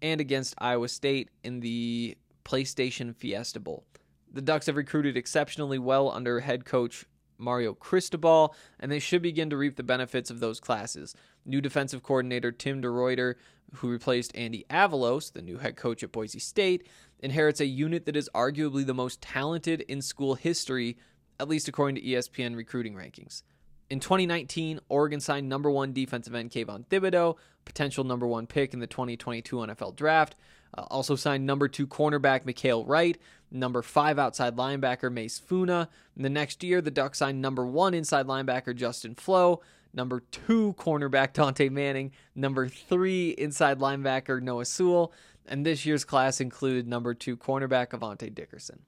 and 0.00 0.18
against 0.18 0.54
Iowa 0.56 0.88
State 0.88 1.28
in 1.44 1.60
the 1.60 2.16
PlayStation 2.46 3.14
Fiesta 3.14 3.60
Bowl. 3.60 3.84
The 4.32 4.40
Ducks 4.40 4.64
have 4.64 4.76
recruited 4.76 5.14
exceptionally 5.14 5.78
well 5.78 6.10
under 6.10 6.40
head 6.40 6.64
coach 6.64 7.04
Mario 7.36 7.74
Cristobal, 7.74 8.54
and 8.80 8.90
they 8.90 8.98
should 8.98 9.20
begin 9.20 9.50
to 9.50 9.58
reap 9.58 9.76
the 9.76 9.82
benefits 9.82 10.30
of 10.30 10.40
those 10.40 10.58
classes. 10.58 11.14
New 11.44 11.60
defensive 11.60 12.02
coordinator 12.02 12.50
Tim 12.50 12.80
DeRuyter, 12.80 13.34
who 13.74 13.90
replaced 13.90 14.34
Andy 14.34 14.64
Avalos, 14.70 15.32
the 15.32 15.42
new 15.42 15.58
head 15.58 15.76
coach 15.76 16.02
at 16.02 16.12
Boise 16.12 16.38
State, 16.38 16.86
inherits 17.20 17.60
a 17.60 17.66
unit 17.66 18.06
that 18.06 18.16
is 18.16 18.30
arguably 18.34 18.84
the 18.84 18.94
most 18.94 19.20
talented 19.20 19.80
in 19.82 20.02
school 20.02 20.34
history, 20.34 20.96
at 21.40 21.48
least 21.48 21.68
according 21.68 21.96
to 21.96 22.02
ESPN 22.02 22.56
recruiting 22.56 22.94
rankings. 22.94 23.42
In 23.88 24.00
2019, 24.00 24.80
Oregon 24.88 25.20
signed 25.20 25.48
number 25.48 25.70
one 25.70 25.92
defensive 25.92 26.34
end 26.34 26.50
Kayvon 26.50 26.86
Thibodeaux, 26.86 27.36
potential 27.64 28.02
number 28.02 28.26
one 28.26 28.46
pick 28.46 28.74
in 28.74 28.80
the 28.80 28.86
2022 28.86 29.56
NFL 29.56 29.94
draft. 29.94 30.34
Uh, 30.76 30.82
also 30.90 31.14
signed 31.14 31.46
number 31.46 31.68
two 31.68 31.86
cornerback 31.86 32.44
Mykael 32.44 32.84
Wright, 32.86 33.16
number 33.50 33.82
five 33.82 34.18
outside 34.18 34.56
linebacker 34.56 35.12
Mase 35.12 35.38
Funa. 35.38 35.88
And 36.16 36.24
the 36.24 36.30
next 36.30 36.64
year, 36.64 36.80
the 36.80 36.90
Ducks 36.90 37.18
signed 37.18 37.40
number 37.40 37.64
one 37.64 37.94
inside 37.94 38.26
linebacker 38.26 38.74
Justin 38.74 39.14
Flowe, 39.14 39.62
number 39.94 40.20
two 40.32 40.74
cornerback 40.76 41.32
Dontae 41.34 41.70
Manning, 41.70 42.10
number 42.34 42.68
three 42.68 43.30
inside 43.30 43.78
linebacker 43.78 44.42
Noah 44.42 44.64
Sewell, 44.64 45.12
and 45.48 45.64
this 45.64 45.86
year's 45.86 46.04
class 46.04 46.40
included 46.40 46.86
number 46.86 47.14
two 47.14 47.36
cornerback 47.36 47.88
Avante 47.88 48.34
Dickerson. 48.34 48.80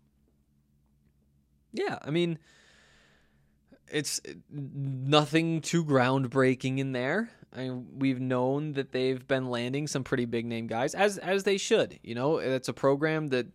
Yeah, 1.72 1.98
I 2.02 2.10
mean, 2.10 2.38
it's 3.90 4.20
nothing 4.50 5.60
too 5.60 5.84
groundbreaking 5.84 6.78
in 6.78 6.92
there. 6.92 7.30
I 7.52 7.60
mean, 7.60 7.86
we've 7.98 8.20
known 8.20 8.72
that 8.74 8.92
they've 8.92 9.26
been 9.26 9.48
landing 9.48 9.86
some 9.86 10.04
pretty 10.04 10.26
big 10.26 10.46
name 10.46 10.66
guys, 10.66 10.94
as 10.94 11.18
as 11.18 11.44
they 11.44 11.56
should. 11.56 11.98
You 12.02 12.14
know, 12.14 12.38
it's 12.38 12.68
a 12.68 12.74
program 12.74 13.28
that 13.28 13.46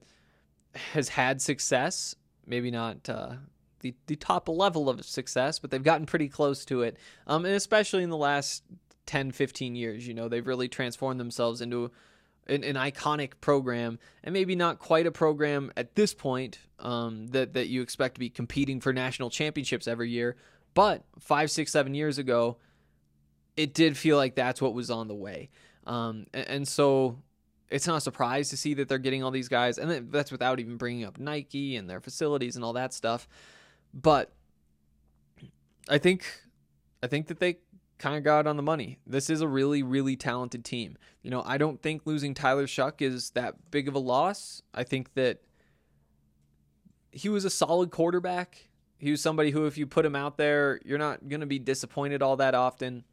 has 0.93 1.09
had 1.09 1.41
success. 1.41 2.15
Maybe 2.45 2.71
not 2.71 3.07
uh, 3.07 3.33
the 3.81 3.93
the 4.07 4.15
top 4.15 4.49
level 4.49 4.89
of 4.89 5.05
success, 5.05 5.59
but 5.59 5.69
they've 5.69 5.83
gotten 5.83 6.05
pretty 6.05 6.27
close 6.27 6.65
to 6.65 6.81
it. 6.81 6.97
Um, 7.27 7.45
and 7.45 7.53
especially 7.55 8.03
in 8.03 8.09
the 8.09 8.17
last 8.17 8.63
10, 9.05 9.31
15 9.31 9.75
years, 9.75 10.07
you 10.07 10.13
know, 10.13 10.27
they've 10.27 10.45
really 10.47 10.67
transformed 10.67 11.19
themselves 11.19 11.61
into 11.61 11.91
an, 12.47 12.63
an 12.63 12.75
iconic 12.75 13.33
program, 13.41 13.99
and 14.23 14.33
maybe 14.33 14.55
not 14.55 14.79
quite 14.79 15.05
a 15.05 15.11
program 15.11 15.71
at 15.77 15.95
this 15.95 16.13
point 16.13 16.59
um, 16.79 17.27
that 17.27 17.53
that 17.53 17.67
you 17.67 17.81
expect 17.81 18.15
to 18.15 18.19
be 18.19 18.29
competing 18.29 18.81
for 18.81 18.93
national 18.93 19.29
championships 19.29 19.87
every 19.87 20.09
year. 20.09 20.35
But 20.73 21.03
five, 21.19 21.51
six, 21.51 21.71
seven 21.71 21.93
years 21.93 22.17
ago, 22.17 22.57
it 23.55 23.73
did 23.73 23.97
feel 23.97 24.17
like 24.17 24.35
that's 24.35 24.61
what 24.61 24.73
was 24.73 24.89
on 24.89 25.07
the 25.07 25.15
way. 25.15 25.49
Um, 25.85 26.25
and, 26.33 26.47
and 26.47 26.67
so 26.67 27.19
it's 27.69 27.87
not 27.87 27.97
a 27.97 28.01
surprise 28.01 28.49
to 28.49 28.57
see 28.57 28.73
that 28.75 28.87
they're 28.87 28.97
getting 28.97 29.23
all 29.23 29.31
these 29.31 29.49
guys, 29.49 29.77
and 29.77 30.11
that's 30.11 30.31
without 30.31 30.59
even 30.59 30.77
bringing 30.77 31.05
up 31.05 31.19
Nike 31.19 31.75
and 31.75 31.89
their 31.89 31.99
facilities 31.99 32.55
and 32.55 32.63
all 32.63 32.73
that 32.73 32.93
stuff. 32.93 33.27
But 33.93 34.31
I 35.89 35.97
think 35.97 36.25
I 37.01 37.07
think 37.07 37.27
that 37.27 37.39
they 37.39 37.57
kind 38.03 38.17
of 38.17 38.23
got 38.25 38.45
on 38.45 38.57
the 38.57 38.63
money. 38.63 38.99
This 39.07 39.29
is 39.29 39.39
a 39.39 39.47
really, 39.47 39.81
really 39.81 40.17
talented 40.17 40.65
team. 40.65 40.97
You 41.21 41.31
know, 41.31 41.41
I 41.45 41.57
don't 41.57 41.81
think 41.81 42.01
losing 42.03 42.33
Tyler 42.33 42.67
Shough 42.67 43.01
is 43.01 43.29
that 43.29 43.71
big 43.71 43.87
of 43.87 43.95
a 43.95 43.99
loss. 43.99 44.61
I 44.73 44.83
think 44.83 45.13
that 45.13 45.39
he 47.13 47.29
was 47.29 47.45
a 47.45 47.49
solid 47.49 47.91
quarterback. 47.91 48.67
He 48.97 49.09
was 49.09 49.21
somebody 49.21 49.51
who, 49.51 49.67
if 49.67 49.77
you 49.77 49.87
put 49.87 50.05
him 50.05 50.17
out 50.17 50.35
there, 50.35 50.81
you're 50.83 50.97
not 50.97 51.29
going 51.29 51.39
to 51.39 51.47
be 51.47 51.59
disappointed 51.59 52.21
all 52.21 52.35
that 52.35 52.53
often. 52.53 53.05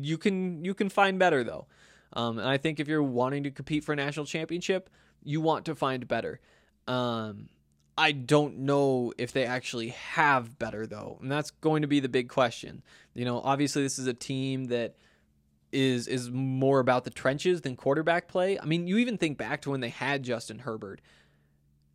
You 0.00 0.16
can 0.16 0.64
you 0.64 0.72
can 0.72 0.88
find 0.88 1.18
better 1.18 1.42
though, 1.42 1.66
um, 2.12 2.38
and 2.38 2.48
I 2.48 2.56
think 2.56 2.78
if 2.78 2.86
you're 2.86 3.02
wanting 3.02 3.42
to 3.42 3.50
compete 3.50 3.82
for 3.82 3.94
a 3.94 3.96
national 3.96 4.26
championship, 4.26 4.90
you 5.24 5.40
want 5.40 5.64
to 5.64 5.74
find 5.74 6.06
better. 6.06 6.38
Um, 6.86 7.48
I 7.98 8.12
don't 8.12 8.58
know 8.58 9.12
if 9.16 9.32
they 9.32 9.44
actually 9.44 9.88
have 9.88 10.58
better 10.58 10.86
though, 10.86 11.18
and 11.22 11.32
that's 11.32 11.50
going 11.50 11.82
to 11.82 11.88
be 11.88 12.00
the 12.00 12.08
big 12.08 12.28
question. 12.28 12.82
You 13.14 13.24
know, 13.24 13.40
obviously 13.40 13.82
this 13.82 13.98
is 13.98 14.06
a 14.06 14.14
team 14.14 14.66
that 14.66 14.96
is 15.72 16.06
is 16.06 16.30
more 16.30 16.78
about 16.78 17.04
the 17.04 17.10
trenches 17.10 17.62
than 17.62 17.76
quarterback 17.76 18.28
play. 18.28 18.58
I 18.58 18.66
mean, 18.66 18.86
you 18.86 18.98
even 18.98 19.16
think 19.16 19.38
back 19.38 19.62
to 19.62 19.70
when 19.70 19.80
they 19.80 19.88
had 19.88 20.22
Justin 20.22 20.60
Herbert. 20.60 21.00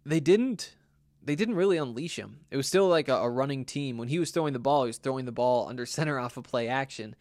They 0.04 0.20
didn't 0.20 0.76
they 1.24 1.36
didn't 1.36 1.56
really 1.56 1.78
unleash 1.78 2.18
him. 2.18 2.40
It 2.50 2.58
was 2.58 2.68
still 2.68 2.88
like 2.88 3.08
a, 3.08 3.16
a 3.16 3.30
running 3.30 3.64
team. 3.64 3.98
When 3.98 4.08
he 4.08 4.18
was 4.18 4.32
throwing 4.32 4.54
the 4.54 4.60
ball, 4.60 4.84
he 4.84 4.88
was 4.88 4.98
throwing 4.98 5.26
the 5.26 5.32
ball 5.32 5.68
under 5.70 5.86
center 5.86 6.18
off 6.20 6.36
of 6.36 6.46
play 6.46 6.68
action. 6.68 7.16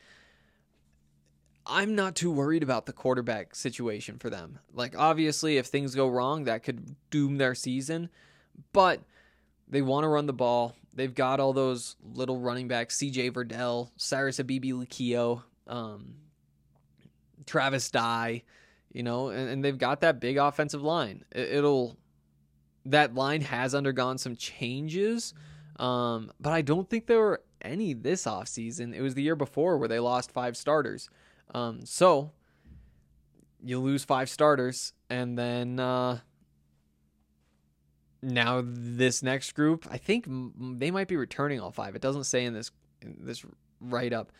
I'm 1.66 1.94
not 1.94 2.16
too 2.16 2.30
worried 2.30 2.62
about 2.62 2.86
the 2.86 2.94
quarterback 2.94 3.54
situation 3.54 4.18
for 4.18 4.30
them. 4.30 4.58
Like 4.72 4.98
obviously 4.98 5.58
if 5.58 5.66
things 5.66 5.94
go 5.94 6.08
wrong, 6.08 6.44
that 6.44 6.62
could 6.62 6.96
doom 7.10 7.36
their 7.36 7.54
season 7.54 8.08
but 8.72 9.00
they 9.68 9.82
want 9.82 10.04
to 10.04 10.08
run 10.08 10.26
the 10.26 10.32
ball. 10.32 10.76
They've 10.94 11.14
got 11.14 11.40
all 11.40 11.52
those 11.52 11.96
little 12.02 12.38
running 12.38 12.68
backs: 12.68 12.96
C.J. 12.96 13.30
Verdell, 13.30 13.90
Cyrus 13.96 14.38
Habibi-Likio, 14.38 15.42
um, 15.66 16.14
Travis 17.46 17.90
Dye, 17.90 18.42
you 18.92 19.02
know, 19.02 19.28
and, 19.28 19.48
and 19.48 19.64
they've 19.64 19.78
got 19.78 20.00
that 20.00 20.20
big 20.20 20.36
offensive 20.36 20.82
line. 20.82 21.24
It, 21.32 21.52
it'll 21.52 21.96
that 22.86 23.14
line 23.14 23.42
has 23.42 23.74
undergone 23.74 24.18
some 24.18 24.36
changes, 24.36 25.34
um, 25.78 26.32
but 26.40 26.52
I 26.52 26.62
don't 26.62 26.88
think 26.88 27.06
there 27.06 27.20
were 27.20 27.42
any 27.62 27.94
this 27.94 28.24
offseason. 28.24 28.94
It 28.94 29.02
was 29.02 29.14
the 29.14 29.22
year 29.22 29.36
before 29.36 29.78
where 29.78 29.88
they 29.88 30.00
lost 30.00 30.32
five 30.32 30.56
starters. 30.56 31.08
Um, 31.54 31.84
so 31.84 32.32
you 33.62 33.80
lose 33.80 34.04
five 34.04 34.28
starters, 34.28 34.92
and 35.08 35.38
then 35.38 35.78
uh, 35.78 36.20
now 38.22 38.62
this 38.64 39.22
next 39.22 39.52
group, 39.52 39.86
I 39.90 39.96
think 39.96 40.26
they 40.28 40.90
might 40.90 41.08
be 41.08 41.16
returning 41.16 41.60
all 41.60 41.70
five. 41.70 41.94
It 41.94 42.02
doesn't 42.02 42.24
say 42.24 42.44
in 42.44 42.54
this 42.54 42.70
in 43.00 43.16
this 43.20 43.44
write 43.80 44.12
up, 44.12 44.32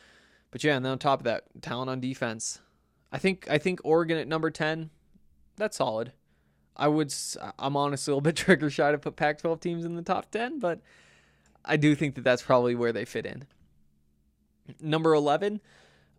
but 0.50 0.62
yeah, 0.62 0.76
and 0.76 0.84
then 0.84 0.92
on 0.92 0.98
top 0.98 1.20
of 1.20 1.24
that, 1.24 1.44
talent 1.62 1.90
on 1.90 2.00
defense. 2.00 2.60
I 3.12 3.18
think 3.18 3.48
I 3.50 3.58
think 3.58 3.80
Oregon 3.84 4.18
at 4.18 4.28
number 4.28 4.50
ten, 4.50 4.90
that's 5.56 5.78
solid. 5.78 6.12
I 6.76 6.88
would 6.88 7.12
I'm 7.58 7.76
honestly 7.76 8.12
a 8.12 8.14
little 8.14 8.22
bit 8.22 8.36
trigger 8.36 8.70
shy 8.70 8.92
to 8.92 8.98
put 8.98 9.16
Pac-12 9.16 9.60
teams 9.60 9.84
in 9.84 9.96
the 9.96 10.02
top 10.02 10.30
ten, 10.30 10.58
but 10.58 10.80
I 11.64 11.76
do 11.76 11.94
think 11.94 12.14
that 12.14 12.24
that's 12.24 12.42
probably 12.42 12.74
where 12.74 12.92
they 12.92 13.04
fit 13.04 13.26
in. 13.26 13.46
Number 14.80 15.14
eleven, 15.14 15.60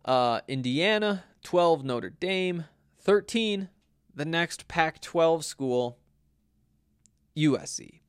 uh, 0.04 0.40
Indiana. 0.48 1.24
Twelve, 1.42 1.84
Notre 1.84 2.10
Dame. 2.10 2.66
Thirteen, 3.00 3.68
the 4.14 4.24
next 4.24 4.68
Pac-12 4.68 5.42
school. 5.42 5.98
USC. 7.36 8.00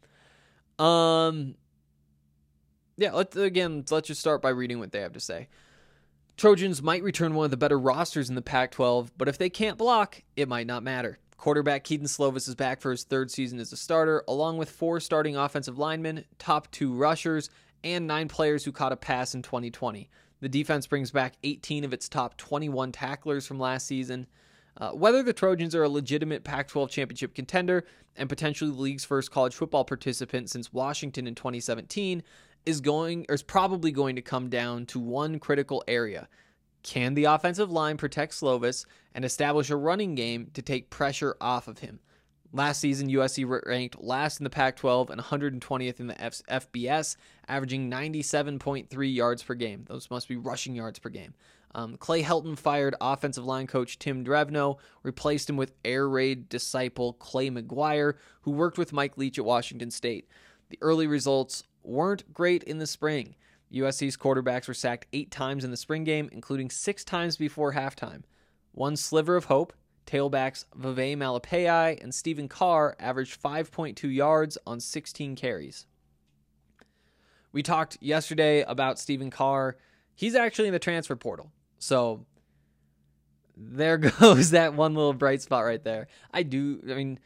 Um 0.79 1.55
yeah, 2.97 3.11
let's 3.11 3.35
again 3.35 3.83
let's 3.89 4.07
just 4.07 4.21
start 4.21 4.41
by 4.41 4.49
reading 4.49 4.79
what 4.79 4.91
they 4.91 5.01
have 5.01 5.13
to 5.13 5.19
say. 5.19 5.47
Trojans 6.35 6.81
might 6.81 7.03
return 7.03 7.35
one 7.35 7.45
of 7.45 7.51
the 7.51 7.57
better 7.57 7.79
rosters 7.79 8.27
in 8.27 8.35
the 8.35 8.41
Pac-12, 8.41 9.11
but 9.17 9.27
if 9.27 9.37
they 9.37 9.51
can't 9.51 9.77
block, 9.77 10.23
it 10.35 10.47
might 10.47 10.65
not 10.65 10.81
matter. 10.81 11.19
Quarterback 11.37 11.83
Kedon 11.83 12.07
Slovis 12.07 12.47
is 12.47 12.55
back 12.55 12.81
for 12.81 12.89
his 12.89 13.03
third 13.03 13.29
season 13.29 13.59
as 13.59 13.71
a 13.71 13.77
starter, 13.77 14.23
along 14.27 14.57
with 14.57 14.71
four 14.71 14.99
starting 14.99 15.35
offensive 15.35 15.77
linemen, 15.77 16.25
top 16.39 16.71
two 16.71 16.93
rushers, 16.93 17.49
and 17.83 18.07
nine 18.07 18.29
players 18.29 18.63
who 18.63 18.71
caught 18.71 18.93
a 18.93 18.97
pass 18.97 19.35
in 19.35 19.41
2020. 19.41 20.09
The 20.39 20.49
defense 20.49 20.87
brings 20.87 21.11
back 21.11 21.35
18 21.43 21.83
of 21.83 21.93
its 21.93 22.09
top 22.09 22.37
21 22.37 22.91
tacklers 22.93 23.45
from 23.45 23.59
last 23.59 23.87
season. 23.87 24.27
Uh, 24.77 24.91
whether 24.91 25.21
the 25.21 25.33
Trojans 25.33 25.75
are 25.75 25.83
a 25.83 25.89
legitimate 25.89 26.43
Pac 26.43 26.67
12 26.67 26.89
championship 26.89 27.35
contender 27.35 27.85
and 28.15 28.27
potentially 28.27 28.71
the 28.71 28.81
league's 28.81 29.05
first 29.05 29.31
college 29.31 29.53
football 29.53 29.85
participant 29.85 30.49
since 30.49 30.73
Washington 30.73 31.27
in 31.27 31.35
2017 31.35 32.23
is 32.65 32.81
going 32.81 33.25
is 33.29 33.43
probably 33.43 33.91
going 33.91 34.15
to 34.15 34.21
come 34.21 34.49
down 34.49 34.85
to 34.87 34.99
one 34.99 35.39
critical 35.39 35.83
area. 35.87 36.27
Can 36.81 37.13
the 37.13 37.25
offensive 37.25 37.71
line 37.71 37.97
protect 37.97 38.33
Slovis 38.33 38.85
and 39.13 39.23
establish 39.23 39.69
a 39.69 39.75
running 39.75 40.15
game 40.15 40.49
to 40.53 40.61
take 40.61 40.89
pressure 40.89 41.35
off 41.39 41.67
of 41.67 41.79
him? 41.79 41.99
Last 42.55 42.81
season, 42.81 43.09
USC 43.09 43.63
ranked 43.65 43.99
last 43.99 44.39
in 44.39 44.43
the 44.43 44.49
Pac 44.49 44.75
12 44.75 45.09
and 45.09 45.19
120th 45.19 45.99
in 45.99 46.05
the 46.05 46.21
F- 46.21 46.43
FBS, 46.47 47.15
averaging 47.47 47.89
97.3 47.89 49.15
yards 49.15 49.41
per 49.41 49.55
game. 49.55 49.85
Those 49.87 50.11
must 50.11 50.27
be 50.27 50.35
rushing 50.35 50.75
yards 50.75 50.99
per 50.99 51.09
game. 51.09 51.33
Um, 51.75 51.97
Clay 51.97 52.21
Helton 52.21 52.57
fired 52.57 52.95
offensive 53.01 53.45
line 53.45 53.67
coach 53.67 53.97
Tim 53.97 54.23
Drevno, 54.23 54.77
replaced 55.01 55.49
him 55.49 55.57
with 55.57 55.73
air 55.83 56.07
raid 56.07 56.49
disciple 56.49 57.13
Clay 57.13 57.49
McGuire, 57.49 58.15
who 58.41 58.51
worked 58.51 58.77
with 58.77 58.93
Mike 58.93 59.17
Leach 59.17 59.39
at 59.39 59.45
Washington 59.45 59.89
State. 59.89 60.27
The 60.69 60.77
early 60.81 61.07
results 61.07 61.63
weren't 61.83 62.31
great 62.33 62.63
in 62.63 62.77
the 62.77 62.87
spring. 62.87 63.35
USC's 63.73 64.17
quarterbacks 64.17 64.67
were 64.67 64.73
sacked 64.75 65.07
eight 65.13 65.31
times 65.31 65.63
in 65.63 65.71
the 65.71 65.77
spring 65.77 66.03
game, 66.03 66.29
including 66.31 66.69
six 66.69 67.03
times 67.03 67.37
before 67.37 67.73
halftime. 67.73 68.21
One 68.71 68.95
sliver 68.95 69.35
of 69.35 69.45
hope, 69.45 69.73
tailbacks 70.05 70.65
Vavae 70.77 71.17
Malepeai 71.17 72.01
and 72.01 72.13
Stephen 72.13 72.47
Carr 72.47 72.95
averaged 72.99 73.41
5.2 73.41 74.13
yards 74.13 74.57
on 74.67 74.79
16 74.79 75.35
carries. 75.35 75.87
We 77.51 77.63
talked 77.63 77.97
yesterday 78.01 78.61
about 78.61 78.99
Stephen 78.99 79.29
Carr. 79.29 79.77
He's 80.15 80.35
actually 80.35 80.67
in 80.67 80.73
the 80.73 80.79
transfer 80.79 81.15
portal. 81.15 81.51
So 81.83 82.25
there 83.57 83.97
goes 84.19 84.51
that 84.51 84.73
one 84.73 84.95
little 84.95 85.13
bright 85.13 85.41
spot 85.41 85.65
right 85.65 85.83
there. 85.83 86.07
I 86.31 86.43
do 86.43 86.81
I 86.89 86.93
mean 86.93 87.19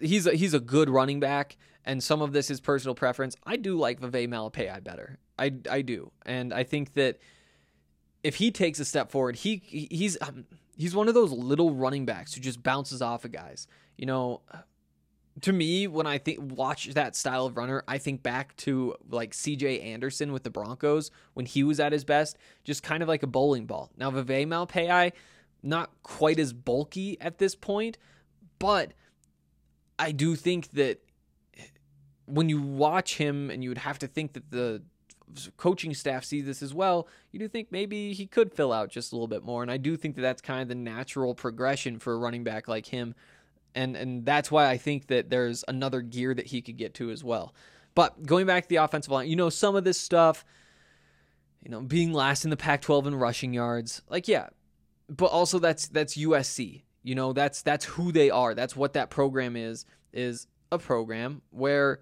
he's 0.00 0.26
a, 0.26 0.32
he's 0.32 0.54
a 0.54 0.60
good 0.60 0.88
running 0.88 1.20
back 1.20 1.56
and 1.84 2.02
some 2.02 2.22
of 2.22 2.32
this 2.32 2.50
is 2.50 2.60
personal 2.60 2.94
preference. 2.94 3.36
I 3.44 3.56
do 3.56 3.76
like 3.76 4.00
Vavae 4.00 4.28
Malepeai 4.28 4.82
better. 4.82 5.18
I 5.38 5.52
I 5.70 5.82
do. 5.82 6.12
And 6.24 6.54
I 6.54 6.62
think 6.62 6.94
that 6.94 7.18
if 8.22 8.36
he 8.36 8.50
takes 8.50 8.78
a 8.78 8.84
step 8.84 9.10
forward, 9.10 9.36
he 9.36 9.60
he's 9.66 10.16
um, 10.20 10.46
he's 10.76 10.94
one 10.94 11.08
of 11.08 11.14
those 11.14 11.32
little 11.32 11.74
running 11.74 12.06
backs 12.06 12.34
who 12.34 12.40
just 12.40 12.62
bounces 12.62 13.02
off 13.02 13.24
of 13.24 13.32
guys. 13.32 13.66
You 13.98 14.06
know, 14.06 14.40
to 15.40 15.52
me, 15.52 15.86
when 15.86 16.06
I 16.06 16.18
think 16.18 16.38
watch 16.40 16.86
that 16.94 17.16
style 17.16 17.46
of 17.46 17.56
runner, 17.56 17.82
I 17.88 17.98
think 17.98 18.22
back 18.22 18.56
to 18.58 18.94
like 19.10 19.34
C.J. 19.34 19.80
Anderson 19.80 20.32
with 20.32 20.44
the 20.44 20.50
Broncos 20.50 21.10
when 21.34 21.46
he 21.46 21.64
was 21.64 21.80
at 21.80 21.92
his 21.92 22.04
best, 22.04 22.38
just 22.62 22.82
kind 22.82 23.02
of 23.02 23.08
like 23.08 23.22
a 23.22 23.26
bowling 23.26 23.66
ball. 23.66 23.90
Now 23.96 24.10
Vavae 24.10 24.46
Malepeai, 24.46 25.12
not 25.62 25.90
quite 26.02 26.38
as 26.38 26.52
bulky 26.52 27.20
at 27.20 27.38
this 27.38 27.54
point, 27.54 27.98
but 28.58 28.92
I 29.98 30.12
do 30.12 30.36
think 30.36 30.70
that 30.72 31.00
when 32.26 32.48
you 32.48 32.60
watch 32.60 33.16
him, 33.16 33.50
and 33.50 33.62
you 33.62 33.70
would 33.70 33.78
have 33.78 33.98
to 33.98 34.06
think 34.06 34.32
that 34.34 34.50
the 34.50 34.82
coaching 35.56 35.94
staff 35.94 36.24
see 36.24 36.40
this 36.40 36.62
as 36.62 36.72
well, 36.72 37.08
you 37.32 37.38
do 37.38 37.48
think 37.48 37.72
maybe 37.72 38.12
he 38.12 38.26
could 38.26 38.52
fill 38.52 38.72
out 38.72 38.88
just 38.88 39.12
a 39.12 39.14
little 39.16 39.28
bit 39.28 39.42
more. 39.42 39.62
And 39.62 39.70
I 39.70 39.78
do 39.78 39.96
think 39.96 40.14
that 40.16 40.22
that's 40.22 40.40
kind 40.40 40.62
of 40.62 40.68
the 40.68 40.74
natural 40.74 41.34
progression 41.34 41.98
for 41.98 42.12
a 42.12 42.16
running 42.16 42.44
back 42.44 42.68
like 42.68 42.86
him. 42.86 43.14
And 43.74 43.96
and 43.96 44.24
that's 44.24 44.50
why 44.50 44.68
I 44.68 44.76
think 44.76 45.08
that 45.08 45.30
there's 45.30 45.64
another 45.66 46.00
gear 46.00 46.34
that 46.34 46.46
he 46.46 46.62
could 46.62 46.76
get 46.76 46.94
to 46.94 47.10
as 47.10 47.24
well. 47.24 47.54
But 47.94 48.24
going 48.24 48.46
back 48.46 48.64
to 48.64 48.68
the 48.68 48.76
offensive 48.76 49.12
line, 49.12 49.28
you 49.28 49.36
know, 49.36 49.50
some 49.50 49.76
of 49.76 49.84
this 49.84 50.00
stuff, 50.00 50.44
you 51.62 51.70
know, 51.70 51.80
being 51.80 52.12
last 52.12 52.44
in 52.44 52.50
the 52.50 52.56
Pac-12 52.56 53.06
in 53.06 53.14
rushing 53.14 53.54
yards, 53.54 54.02
like 54.08 54.28
yeah, 54.28 54.48
but 55.08 55.26
also 55.26 55.58
that's 55.58 55.88
that's 55.88 56.16
USC. 56.16 56.82
You 57.02 57.14
know, 57.14 57.32
that's 57.32 57.62
that's 57.62 57.84
who 57.84 58.12
they 58.12 58.30
are. 58.30 58.54
That's 58.54 58.74
what 58.74 58.94
that 58.94 59.10
program 59.10 59.56
is 59.56 59.84
is 60.12 60.46
a 60.72 60.78
program 60.78 61.42
where 61.50 62.00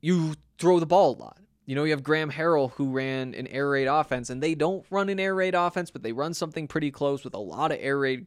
you 0.00 0.34
throw 0.58 0.80
the 0.80 0.86
ball 0.86 1.16
a 1.16 1.18
lot. 1.18 1.38
You 1.64 1.74
know, 1.74 1.84
you 1.84 1.90
have 1.90 2.02
Graham 2.02 2.30
Harrell 2.30 2.70
who 2.72 2.90
ran 2.90 3.34
an 3.34 3.46
air 3.48 3.68
raid 3.68 3.86
offense, 3.86 4.30
and 4.30 4.42
they 4.42 4.54
don't 4.54 4.86
run 4.90 5.08
an 5.08 5.18
air 5.18 5.34
raid 5.34 5.54
offense, 5.54 5.90
but 5.90 6.02
they 6.02 6.12
run 6.12 6.32
something 6.32 6.68
pretty 6.68 6.90
close 6.90 7.24
with 7.24 7.34
a 7.34 7.38
lot 7.38 7.72
of 7.72 7.78
air 7.80 7.98
raid 7.98 8.26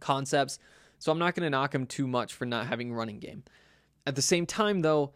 concepts. 0.00 0.58
So 1.02 1.10
I'm 1.10 1.18
not 1.18 1.34
going 1.34 1.42
to 1.42 1.50
knock 1.50 1.74
him 1.74 1.86
too 1.86 2.06
much 2.06 2.32
for 2.32 2.46
not 2.46 2.68
having 2.68 2.94
running 2.94 3.18
game. 3.18 3.42
At 4.06 4.14
the 4.14 4.22
same 4.22 4.46
time, 4.46 4.82
though, 4.82 5.14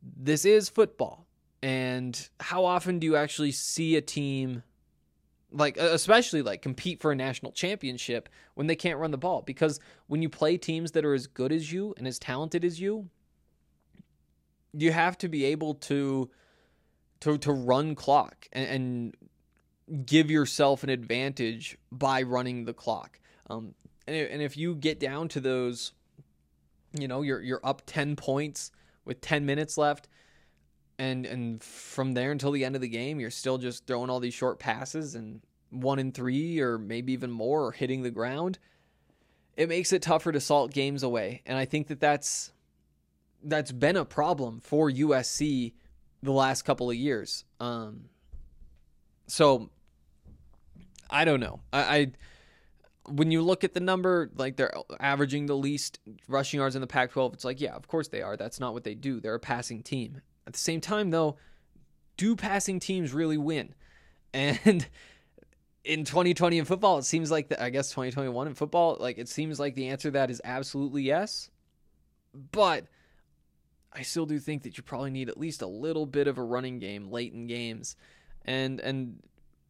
this 0.00 0.44
is 0.44 0.68
football. 0.68 1.26
And 1.60 2.28
how 2.38 2.64
often 2.64 3.00
do 3.00 3.06
you 3.08 3.16
actually 3.16 3.50
see 3.50 3.96
a 3.96 4.00
team 4.00 4.62
like 5.50 5.76
especially 5.76 6.42
like 6.42 6.62
compete 6.62 7.00
for 7.00 7.10
a 7.10 7.16
national 7.16 7.50
championship 7.50 8.28
when 8.54 8.68
they 8.68 8.76
can't 8.76 8.98
run 8.98 9.10
the 9.10 9.18
ball 9.18 9.42
because 9.42 9.80
when 10.06 10.20
you 10.22 10.28
play 10.28 10.56
teams 10.58 10.92
that 10.92 11.06
are 11.06 11.14
as 11.14 11.26
good 11.26 11.50
as 11.50 11.72
you 11.72 11.94
and 11.96 12.06
as 12.06 12.18
talented 12.18 12.66
as 12.66 12.78
you 12.78 13.08
you 14.74 14.92
have 14.92 15.16
to 15.16 15.26
be 15.26 15.46
able 15.46 15.72
to 15.72 16.28
to 17.20 17.38
to 17.38 17.50
run 17.50 17.94
clock 17.94 18.46
and, 18.52 19.14
and 19.88 20.06
give 20.06 20.30
yourself 20.30 20.84
an 20.84 20.90
advantage 20.90 21.78
by 21.90 22.20
running 22.20 22.66
the 22.66 22.74
clock 22.74 23.18
um 23.48 23.74
and, 24.08 24.16
and 24.30 24.42
if 24.42 24.56
you 24.56 24.74
get 24.74 24.98
down 24.98 25.28
to 25.28 25.40
those 25.40 25.92
you 26.98 27.06
know 27.06 27.22
you're 27.22 27.40
you're 27.40 27.60
up 27.62 27.82
10 27.86 28.16
points 28.16 28.70
with 29.04 29.20
10 29.20 29.46
minutes 29.46 29.76
left 29.76 30.08
and 30.98 31.26
and 31.26 31.62
from 31.62 32.14
there 32.14 32.32
until 32.32 32.50
the 32.50 32.64
end 32.64 32.74
of 32.74 32.80
the 32.80 32.88
game 32.88 33.20
you're 33.20 33.30
still 33.30 33.58
just 33.58 33.86
throwing 33.86 34.10
all 34.10 34.20
these 34.20 34.34
short 34.34 34.58
passes 34.58 35.14
and 35.14 35.40
one 35.70 35.98
in 35.98 36.12
three 36.12 36.60
or 36.60 36.78
maybe 36.78 37.12
even 37.12 37.30
more 37.30 37.66
or 37.66 37.72
hitting 37.72 38.02
the 38.02 38.10
ground 38.10 38.58
it 39.58 39.68
makes 39.68 39.92
it 39.92 40.02
tougher 40.02 40.30
to 40.30 40.40
salt 40.40 40.72
games 40.72 41.02
away. 41.02 41.42
And 41.44 41.58
i 41.58 41.64
think 41.64 41.88
that 41.88 42.00
that's 42.00 42.52
that's 43.42 43.72
been 43.72 43.96
a 43.96 44.04
problem 44.04 44.60
for 44.60 44.90
usc 44.90 45.72
the 46.22 46.32
last 46.32 46.62
couple 46.62 46.88
of 46.88 46.96
years. 46.96 47.44
Um 47.60 48.04
so 49.26 49.68
i 51.10 51.24
don't 51.24 51.40
know. 51.40 51.60
I, 51.72 51.80
I 51.96 52.12
when 53.10 53.30
you 53.30 53.42
look 53.42 53.64
at 53.64 53.74
the 53.74 53.80
number, 53.80 54.30
like 54.36 54.56
they're 54.56 54.74
averaging 55.00 55.46
the 55.46 55.56
least 55.56 56.00
rushing 56.28 56.58
yards 56.58 56.74
in 56.74 56.80
the 56.80 56.86
Pac 56.86 57.12
12, 57.12 57.34
it's 57.34 57.44
like, 57.44 57.60
yeah, 57.60 57.74
of 57.74 57.88
course 57.88 58.08
they 58.08 58.22
are. 58.22 58.36
That's 58.36 58.60
not 58.60 58.74
what 58.74 58.84
they 58.84 58.94
do. 58.94 59.20
They're 59.20 59.34
a 59.34 59.40
passing 59.40 59.82
team. 59.82 60.20
At 60.46 60.52
the 60.52 60.58
same 60.58 60.80
time, 60.80 61.10
though, 61.10 61.36
do 62.16 62.36
passing 62.36 62.80
teams 62.80 63.12
really 63.12 63.38
win? 63.38 63.74
And 64.34 64.86
in 65.84 66.04
2020 66.04 66.58
in 66.58 66.66
football, 66.66 66.98
it 66.98 67.04
seems 67.04 67.30
like 67.30 67.48
the, 67.48 67.62
I 67.62 67.70
guess 67.70 67.88
2021 67.88 68.48
in 68.48 68.54
football, 68.54 68.98
like 69.00 69.16
it 69.16 69.26
seems 69.26 69.58
like 69.58 69.74
the 69.74 69.88
answer 69.88 70.08
to 70.08 70.12
that 70.12 70.30
is 70.30 70.42
absolutely 70.44 71.02
yes. 71.02 71.50
But 72.34 72.84
I 73.90 74.02
still 74.02 74.26
do 74.26 74.38
think 74.38 74.64
that 74.64 74.76
you 74.76 74.82
probably 74.82 75.10
need 75.10 75.30
at 75.30 75.38
least 75.38 75.62
a 75.62 75.66
little 75.66 76.04
bit 76.04 76.28
of 76.28 76.36
a 76.36 76.42
running 76.42 76.78
game 76.78 77.10
late 77.10 77.32
in 77.32 77.46
games. 77.46 77.96
And 78.44 78.80
and 78.80 79.22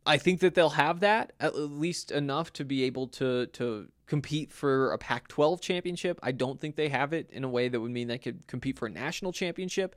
I 0.06 0.16
think 0.16 0.40
that 0.40 0.54
they'll 0.54 0.70
have 0.70 1.00
that 1.00 1.32
at 1.38 1.54
least 1.54 2.10
enough 2.10 2.52
to 2.54 2.64
be 2.64 2.84
able 2.84 3.08
to 3.08 3.46
to 3.46 3.88
compete 4.06 4.52
for 4.52 4.92
a 4.92 4.98
Pac-12 4.98 5.60
championship. 5.60 6.18
I 6.22 6.32
don't 6.32 6.58
think 6.58 6.76
they 6.76 6.88
have 6.88 7.12
it 7.12 7.28
in 7.30 7.44
a 7.44 7.48
way 7.48 7.68
that 7.68 7.78
would 7.78 7.90
mean 7.90 8.08
they 8.08 8.18
could 8.18 8.46
compete 8.46 8.78
for 8.78 8.86
a 8.86 8.90
national 8.90 9.32
championship. 9.32 9.94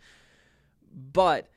But 1.14 1.48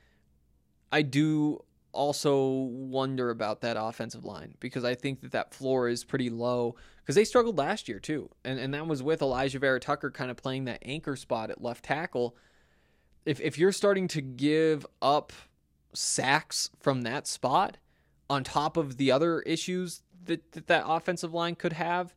I 0.92 1.02
do 1.02 1.64
also 1.94 2.46
wonder 2.48 3.30
about 3.30 3.60
that 3.62 3.76
offensive 3.78 4.24
line 4.24 4.54
because 4.60 4.84
I 4.84 4.94
think 4.94 5.20
that 5.22 5.32
that 5.32 5.54
floor 5.54 5.88
is 5.88 6.04
pretty 6.04 6.30
low 6.30 6.76
because 6.98 7.14
they 7.14 7.24
struggled 7.24 7.58
last 7.58 7.88
year 7.88 7.98
too. 7.98 8.30
And 8.44 8.58
and 8.58 8.74
that 8.74 8.86
was 8.86 9.02
with 9.02 9.20
Alijah 9.20 9.60
Vera-Tucker 9.60 10.10
kind 10.10 10.30
of 10.30 10.36
playing 10.36 10.64
that 10.66 10.80
anchor 10.82 11.16
spot 11.16 11.50
at 11.50 11.62
left 11.62 11.84
tackle. 11.84 12.36
If 13.24 13.40
if 13.40 13.58
you're 13.58 13.72
starting 13.72 14.08
to 14.08 14.20
give 14.20 14.86
up 15.02 15.32
sacks 15.92 16.70
from 16.80 17.02
that 17.02 17.26
spot, 17.26 17.78
on 18.30 18.44
top 18.44 18.76
of 18.76 18.96
the 18.96 19.10
other 19.10 19.40
issues 19.40 20.02
that, 20.24 20.52
that 20.52 20.66
that 20.66 20.84
offensive 20.86 21.34
line 21.34 21.54
could 21.54 21.74
have, 21.74 22.14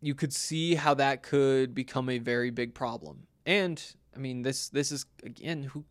you 0.00 0.14
could 0.14 0.32
see 0.32 0.74
how 0.74 0.94
that 0.94 1.22
could 1.22 1.74
become 1.74 2.08
a 2.08 2.18
very 2.18 2.50
big 2.50 2.74
problem. 2.74 3.26
And 3.44 3.82
I 4.14 4.18
mean, 4.18 4.42
this 4.42 4.68
this 4.68 4.92
is 4.92 5.06
again 5.22 5.64
who 5.64 5.84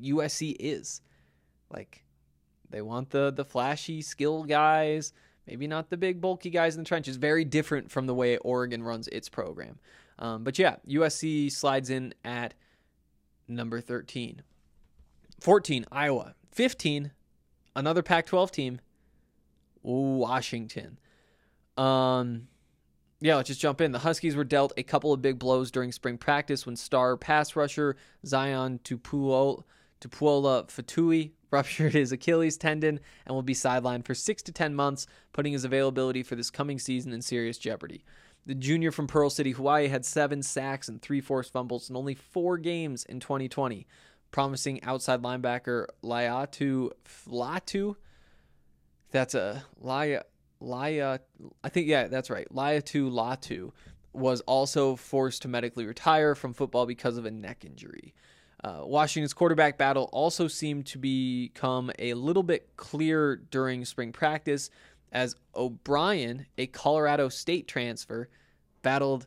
USC 0.00 0.56
is. 0.58 1.00
Like, 1.70 2.04
they 2.70 2.82
want 2.82 3.10
the 3.10 3.30
the 3.30 3.44
flashy 3.44 4.02
skill 4.02 4.44
guys, 4.44 5.12
maybe 5.46 5.66
not 5.66 5.90
the 5.90 5.96
big 5.96 6.20
bulky 6.20 6.50
guys 6.50 6.76
in 6.76 6.82
the 6.82 6.88
trenches. 6.88 7.16
Very 7.16 7.44
different 7.44 7.90
from 7.90 8.06
the 8.06 8.14
way 8.14 8.36
Oregon 8.38 8.82
runs 8.82 9.08
its 9.08 9.28
program. 9.28 9.78
Um, 10.18 10.44
but 10.44 10.58
yeah, 10.58 10.76
USC 10.88 11.50
slides 11.50 11.90
in 11.90 12.14
at 12.24 12.54
number 13.46 13.80
13. 13.80 14.42
14, 15.40 15.86
Iowa. 15.92 16.34
15, 16.50 17.12
another 17.78 18.02
Pac-12 18.02 18.50
team, 18.50 18.80
Washington. 19.82 20.98
Um, 21.76 22.48
yeah, 23.20 23.36
let's 23.36 23.48
just 23.48 23.60
jump 23.60 23.80
in. 23.80 23.92
The 23.92 24.00
Huskies 24.00 24.36
were 24.36 24.44
dealt 24.44 24.72
a 24.76 24.82
couple 24.82 25.12
of 25.12 25.22
big 25.22 25.38
blows 25.38 25.70
during 25.70 25.92
spring 25.92 26.18
practice 26.18 26.66
when 26.66 26.76
star 26.76 27.16
pass 27.16 27.56
rusher 27.56 27.96
Zion 28.26 28.80
Tupuola, 28.84 29.62
Tupuola-Fetui 30.00 31.32
ruptured 31.50 31.94
his 31.94 32.12
Achilles 32.12 32.58
tendon 32.58 33.00
and 33.26 33.34
will 33.34 33.42
be 33.42 33.54
sidelined 33.54 34.04
for 34.04 34.14
six 34.14 34.42
to 34.42 34.52
ten 34.52 34.74
months, 34.74 35.06
putting 35.32 35.52
his 35.52 35.64
availability 35.64 36.22
for 36.22 36.36
this 36.36 36.50
coming 36.50 36.78
season 36.78 37.12
in 37.12 37.22
serious 37.22 37.58
jeopardy. 37.58 38.04
The 38.44 38.54
junior 38.54 38.90
from 38.90 39.06
Pearl 39.06 39.30
City, 39.30 39.52
Hawaii, 39.52 39.88
had 39.88 40.04
seven 40.04 40.42
sacks 40.42 40.88
and 40.88 41.00
three 41.02 41.20
forced 41.20 41.52
fumbles 41.52 41.90
in 41.90 41.96
only 41.96 42.14
four 42.14 42.56
games 42.56 43.04
in 43.04 43.20
2020 43.20 43.86
promising 44.30 44.82
outside 44.82 45.22
linebacker 45.22 45.86
Laiatu 46.02 46.90
Latu. 47.26 47.96
That's 49.10 49.34
a 49.34 49.64
Laya 49.80 50.22
Laya. 50.60 51.20
I 51.62 51.68
think 51.68 51.88
yeah, 51.88 52.08
that's 52.08 52.30
right. 52.30 52.46
Laiatu 52.52 53.10
Latu 53.10 53.72
was 54.12 54.40
also 54.42 54.96
forced 54.96 55.42
to 55.42 55.48
medically 55.48 55.86
retire 55.86 56.34
from 56.34 56.52
football 56.52 56.86
because 56.86 57.16
of 57.16 57.24
a 57.24 57.30
neck 57.30 57.64
injury. 57.64 58.14
Uh, 58.62 58.80
Washington's 58.82 59.34
quarterback 59.34 59.78
battle 59.78 60.08
also 60.12 60.48
seemed 60.48 60.86
to 60.86 60.98
become 60.98 61.92
a 61.98 62.14
little 62.14 62.42
bit 62.42 62.70
clear 62.76 63.36
during 63.36 63.84
spring 63.84 64.12
practice 64.12 64.70
as 65.12 65.36
O'Brien, 65.54 66.46
a 66.58 66.66
Colorado 66.66 67.28
State 67.28 67.68
transfer, 67.68 68.28
battled 68.82 69.26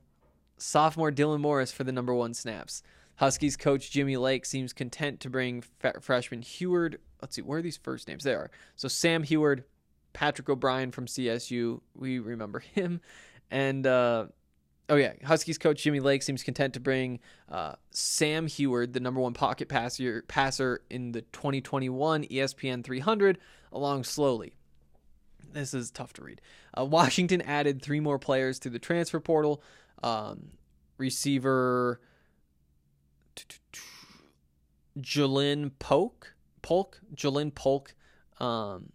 sophomore 0.57 1.11
Dylan 1.11 1.39
Morris 1.39 1.71
for 1.71 1.83
the 1.83 1.91
number 1.91 2.13
one 2.13 2.33
snaps. 2.33 2.83
Huskies 3.21 3.55
coach 3.55 3.91
Jimmy 3.91 4.17
Lake 4.17 4.47
seems 4.47 4.73
content 4.73 5.19
to 5.19 5.29
bring 5.29 5.63
freshman 5.99 6.41
Huard. 6.41 6.97
Let's 7.21 7.35
see, 7.35 7.43
where 7.43 7.59
are 7.59 7.61
these 7.61 7.77
first 7.77 8.07
names? 8.07 8.23
There 8.23 8.39
are. 8.39 8.51
So 8.75 8.87
Sam 8.87 9.23
Huard, 9.23 9.63
Patrick 10.11 10.49
O'Brien 10.49 10.91
from 10.91 11.05
CSU. 11.05 11.81
We 11.95 12.17
remember 12.17 12.57
him. 12.59 12.99
And, 13.51 13.85
uh, 13.85 14.25
oh, 14.89 14.95
yeah, 14.95 15.13
Huskies 15.23 15.59
coach 15.59 15.83
Jimmy 15.83 15.99
Lake 15.99 16.23
seems 16.23 16.41
content 16.41 16.73
to 16.73 16.79
bring 16.79 17.19
uh, 17.47 17.73
Sam 17.91 18.47
Huard, 18.47 18.93
the 18.93 18.99
number 18.99 19.21
one 19.21 19.33
pocket 19.33 19.69
passer, 19.69 20.23
passer 20.27 20.81
in 20.89 21.11
the 21.11 21.21
2021 21.21 22.23
ESPN 22.23 22.83
300, 22.83 23.37
along 23.71 24.03
slowly. 24.03 24.55
This 25.53 25.75
is 25.75 25.91
tough 25.91 26.11
to 26.13 26.23
read. 26.23 26.41
Uh, 26.75 26.85
Washington 26.85 27.43
added 27.43 27.83
three 27.83 27.99
more 27.99 28.17
players 28.17 28.57
to 28.61 28.71
the 28.71 28.79
transfer 28.79 29.19
portal. 29.19 29.61
Um, 30.01 30.53
receiver 30.97 31.99
Ja'Lynn 34.99 35.71
Polk, 35.79 36.33
Polk, 36.61 36.99
Ja'Lynn 37.15 37.53
Polk, 37.53 37.95
um, 38.39 38.91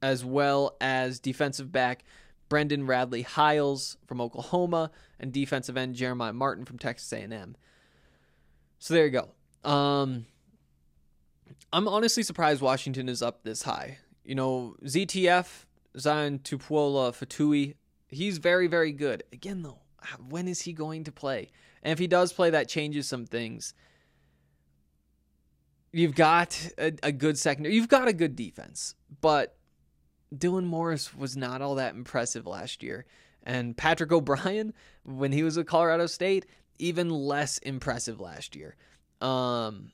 as 0.00 0.24
well 0.24 0.76
as 0.80 1.20
defensive 1.20 1.72
back 1.72 2.04
Brendan 2.48 2.86
Radley 2.86 3.22
Hiles 3.22 3.96
from 4.06 4.20
Oklahoma 4.20 4.90
and 5.18 5.32
defensive 5.32 5.76
end 5.76 5.94
Jeremiah 5.94 6.32
Martin 6.32 6.64
from 6.64 6.78
Texas 6.78 7.12
A&M. 7.12 7.56
So 8.78 8.94
there 8.94 9.06
you 9.06 9.10
go. 9.10 9.68
Um, 9.68 10.26
I'm 11.72 11.88
honestly 11.88 12.22
surprised 12.22 12.60
Washington 12.60 13.08
is 13.08 13.22
up 13.22 13.44
this 13.44 13.62
high. 13.62 13.98
You 14.24 14.34
know, 14.34 14.76
ZTF 14.84 15.64
Zion 15.98 16.40
Tupuola-Fetui, 16.40 17.74
he's 18.08 18.38
very 18.38 18.66
very 18.66 18.92
good. 18.92 19.22
Again 19.32 19.62
though, 19.62 19.81
when 20.28 20.48
is 20.48 20.62
he 20.62 20.72
going 20.72 21.04
to 21.04 21.12
play? 21.12 21.50
And 21.82 21.92
if 21.92 21.98
he 21.98 22.06
does 22.06 22.32
play, 22.32 22.50
that 22.50 22.68
changes 22.68 23.08
some 23.08 23.26
things. 23.26 23.74
You've 25.92 26.14
got 26.14 26.70
a, 26.78 26.92
a 27.02 27.12
good 27.12 27.38
secondary. 27.38 27.74
You've 27.74 27.88
got 27.88 28.08
a 28.08 28.12
good 28.12 28.34
defense, 28.34 28.94
but 29.20 29.56
Dylan 30.34 30.64
Morris 30.64 31.14
was 31.14 31.36
not 31.36 31.60
all 31.60 31.74
that 31.74 31.94
impressive 31.94 32.46
last 32.46 32.82
year. 32.82 33.04
And 33.42 33.76
Patrick 33.76 34.12
O'Brien, 34.12 34.72
when 35.04 35.32
he 35.32 35.42
was 35.42 35.58
at 35.58 35.66
Colorado 35.66 36.06
State, 36.06 36.46
even 36.78 37.10
less 37.10 37.58
impressive 37.58 38.20
last 38.20 38.56
year. 38.56 38.76
Um, 39.20 39.92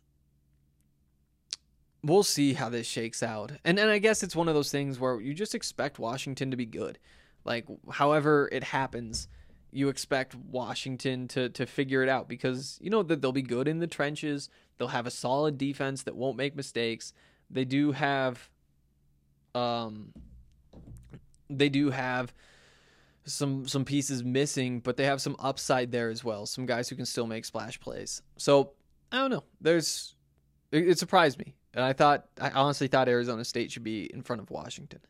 we'll 2.02 2.22
see 2.22 2.54
how 2.54 2.68
this 2.68 2.86
shakes 2.86 3.22
out. 3.22 3.52
And 3.64 3.78
and 3.78 3.90
I 3.90 3.98
guess 3.98 4.22
it's 4.22 4.36
one 4.36 4.48
of 4.48 4.54
those 4.54 4.70
things 4.70 4.98
where 4.98 5.20
you 5.20 5.34
just 5.34 5.54
expect 5.54 5.98
Washington 5.98 6.50
to 6.50 6.56
be 6.56 6.66
good. 6.66 6.98
Like 7.44 7.66
however 7.90 8.48
it 8.52 8.64
happens, 8.64 9.28
you 9.70 9.88
expect 9.88 10.34
Washington 10.34 11.28
to 11.28 11.48
to 11.50 11.66
figure 11.66 12.02
it 12.02 12.08
out 12.08 12.28
because 12.28 12.78
you 12.80 12.90
know 12.90 13.02
that 13.02 13.20
they'll 13.20 13.32
be 13.32 13.42
good 13.42 13.68
in 13.68 13.78
the 13.78 13.86
trenches. 13.86 14.48
They'll 14.76 14.88
have 14.88 15.06
a 15.06 15.10
solid 15.10 15.58
defense 15.58 16.02
that 16.04 16.16
won't 16.16 16.36
make 16.36 16.56
mistakes. 16.56 17.12
They 17.50 17.64
do 17.64 17.92
have 17.92 18.48
um 19.54 20.12
they 21.50 21.68
do 21.68 21.90
have 21.90 22.32
some 23.24 23.68
some 23.68 23.84
pieces 23.84 24.24
missing, 24.24 24.80
but 24.80 24.96
they 24.96 25.04
have 25.04 25.20
some 25.20 25.36
upside 25.38 25.92
there 25.92 26.08
as 26.08 26.24
well. 26.24 26.46
Some 26.46 26.66
guys 26.66 26.88
who 26.88 26.96
can 26.96 27.06
still 27.06 27.26
make 27.26 27.44
splash 27.44 27.78
plays. 27.78 28.22
So 28.36 28.72
I 29.12 29.18
don't 29.18 29.30
know. 29.30 29.44
There's 29.60 30.14
it, 30.72 30.88
it 30.88 30.98
surprised 30.98 31.38
me, 31.38 31.54
and 31.74 31.84
I 31.84 31.92
thought 31.92 32.26
I 32.40 32.50
honestly 32.50 32.88
thought 32.88 33.08
Arizona 33.08 33.44
State 33.44 33.70
should 33.70 33.84
be 33.84 34.04
in 34.12 34.22
front 34.22 34.42
of 34.42 34.50
Washington. 34.50 35.00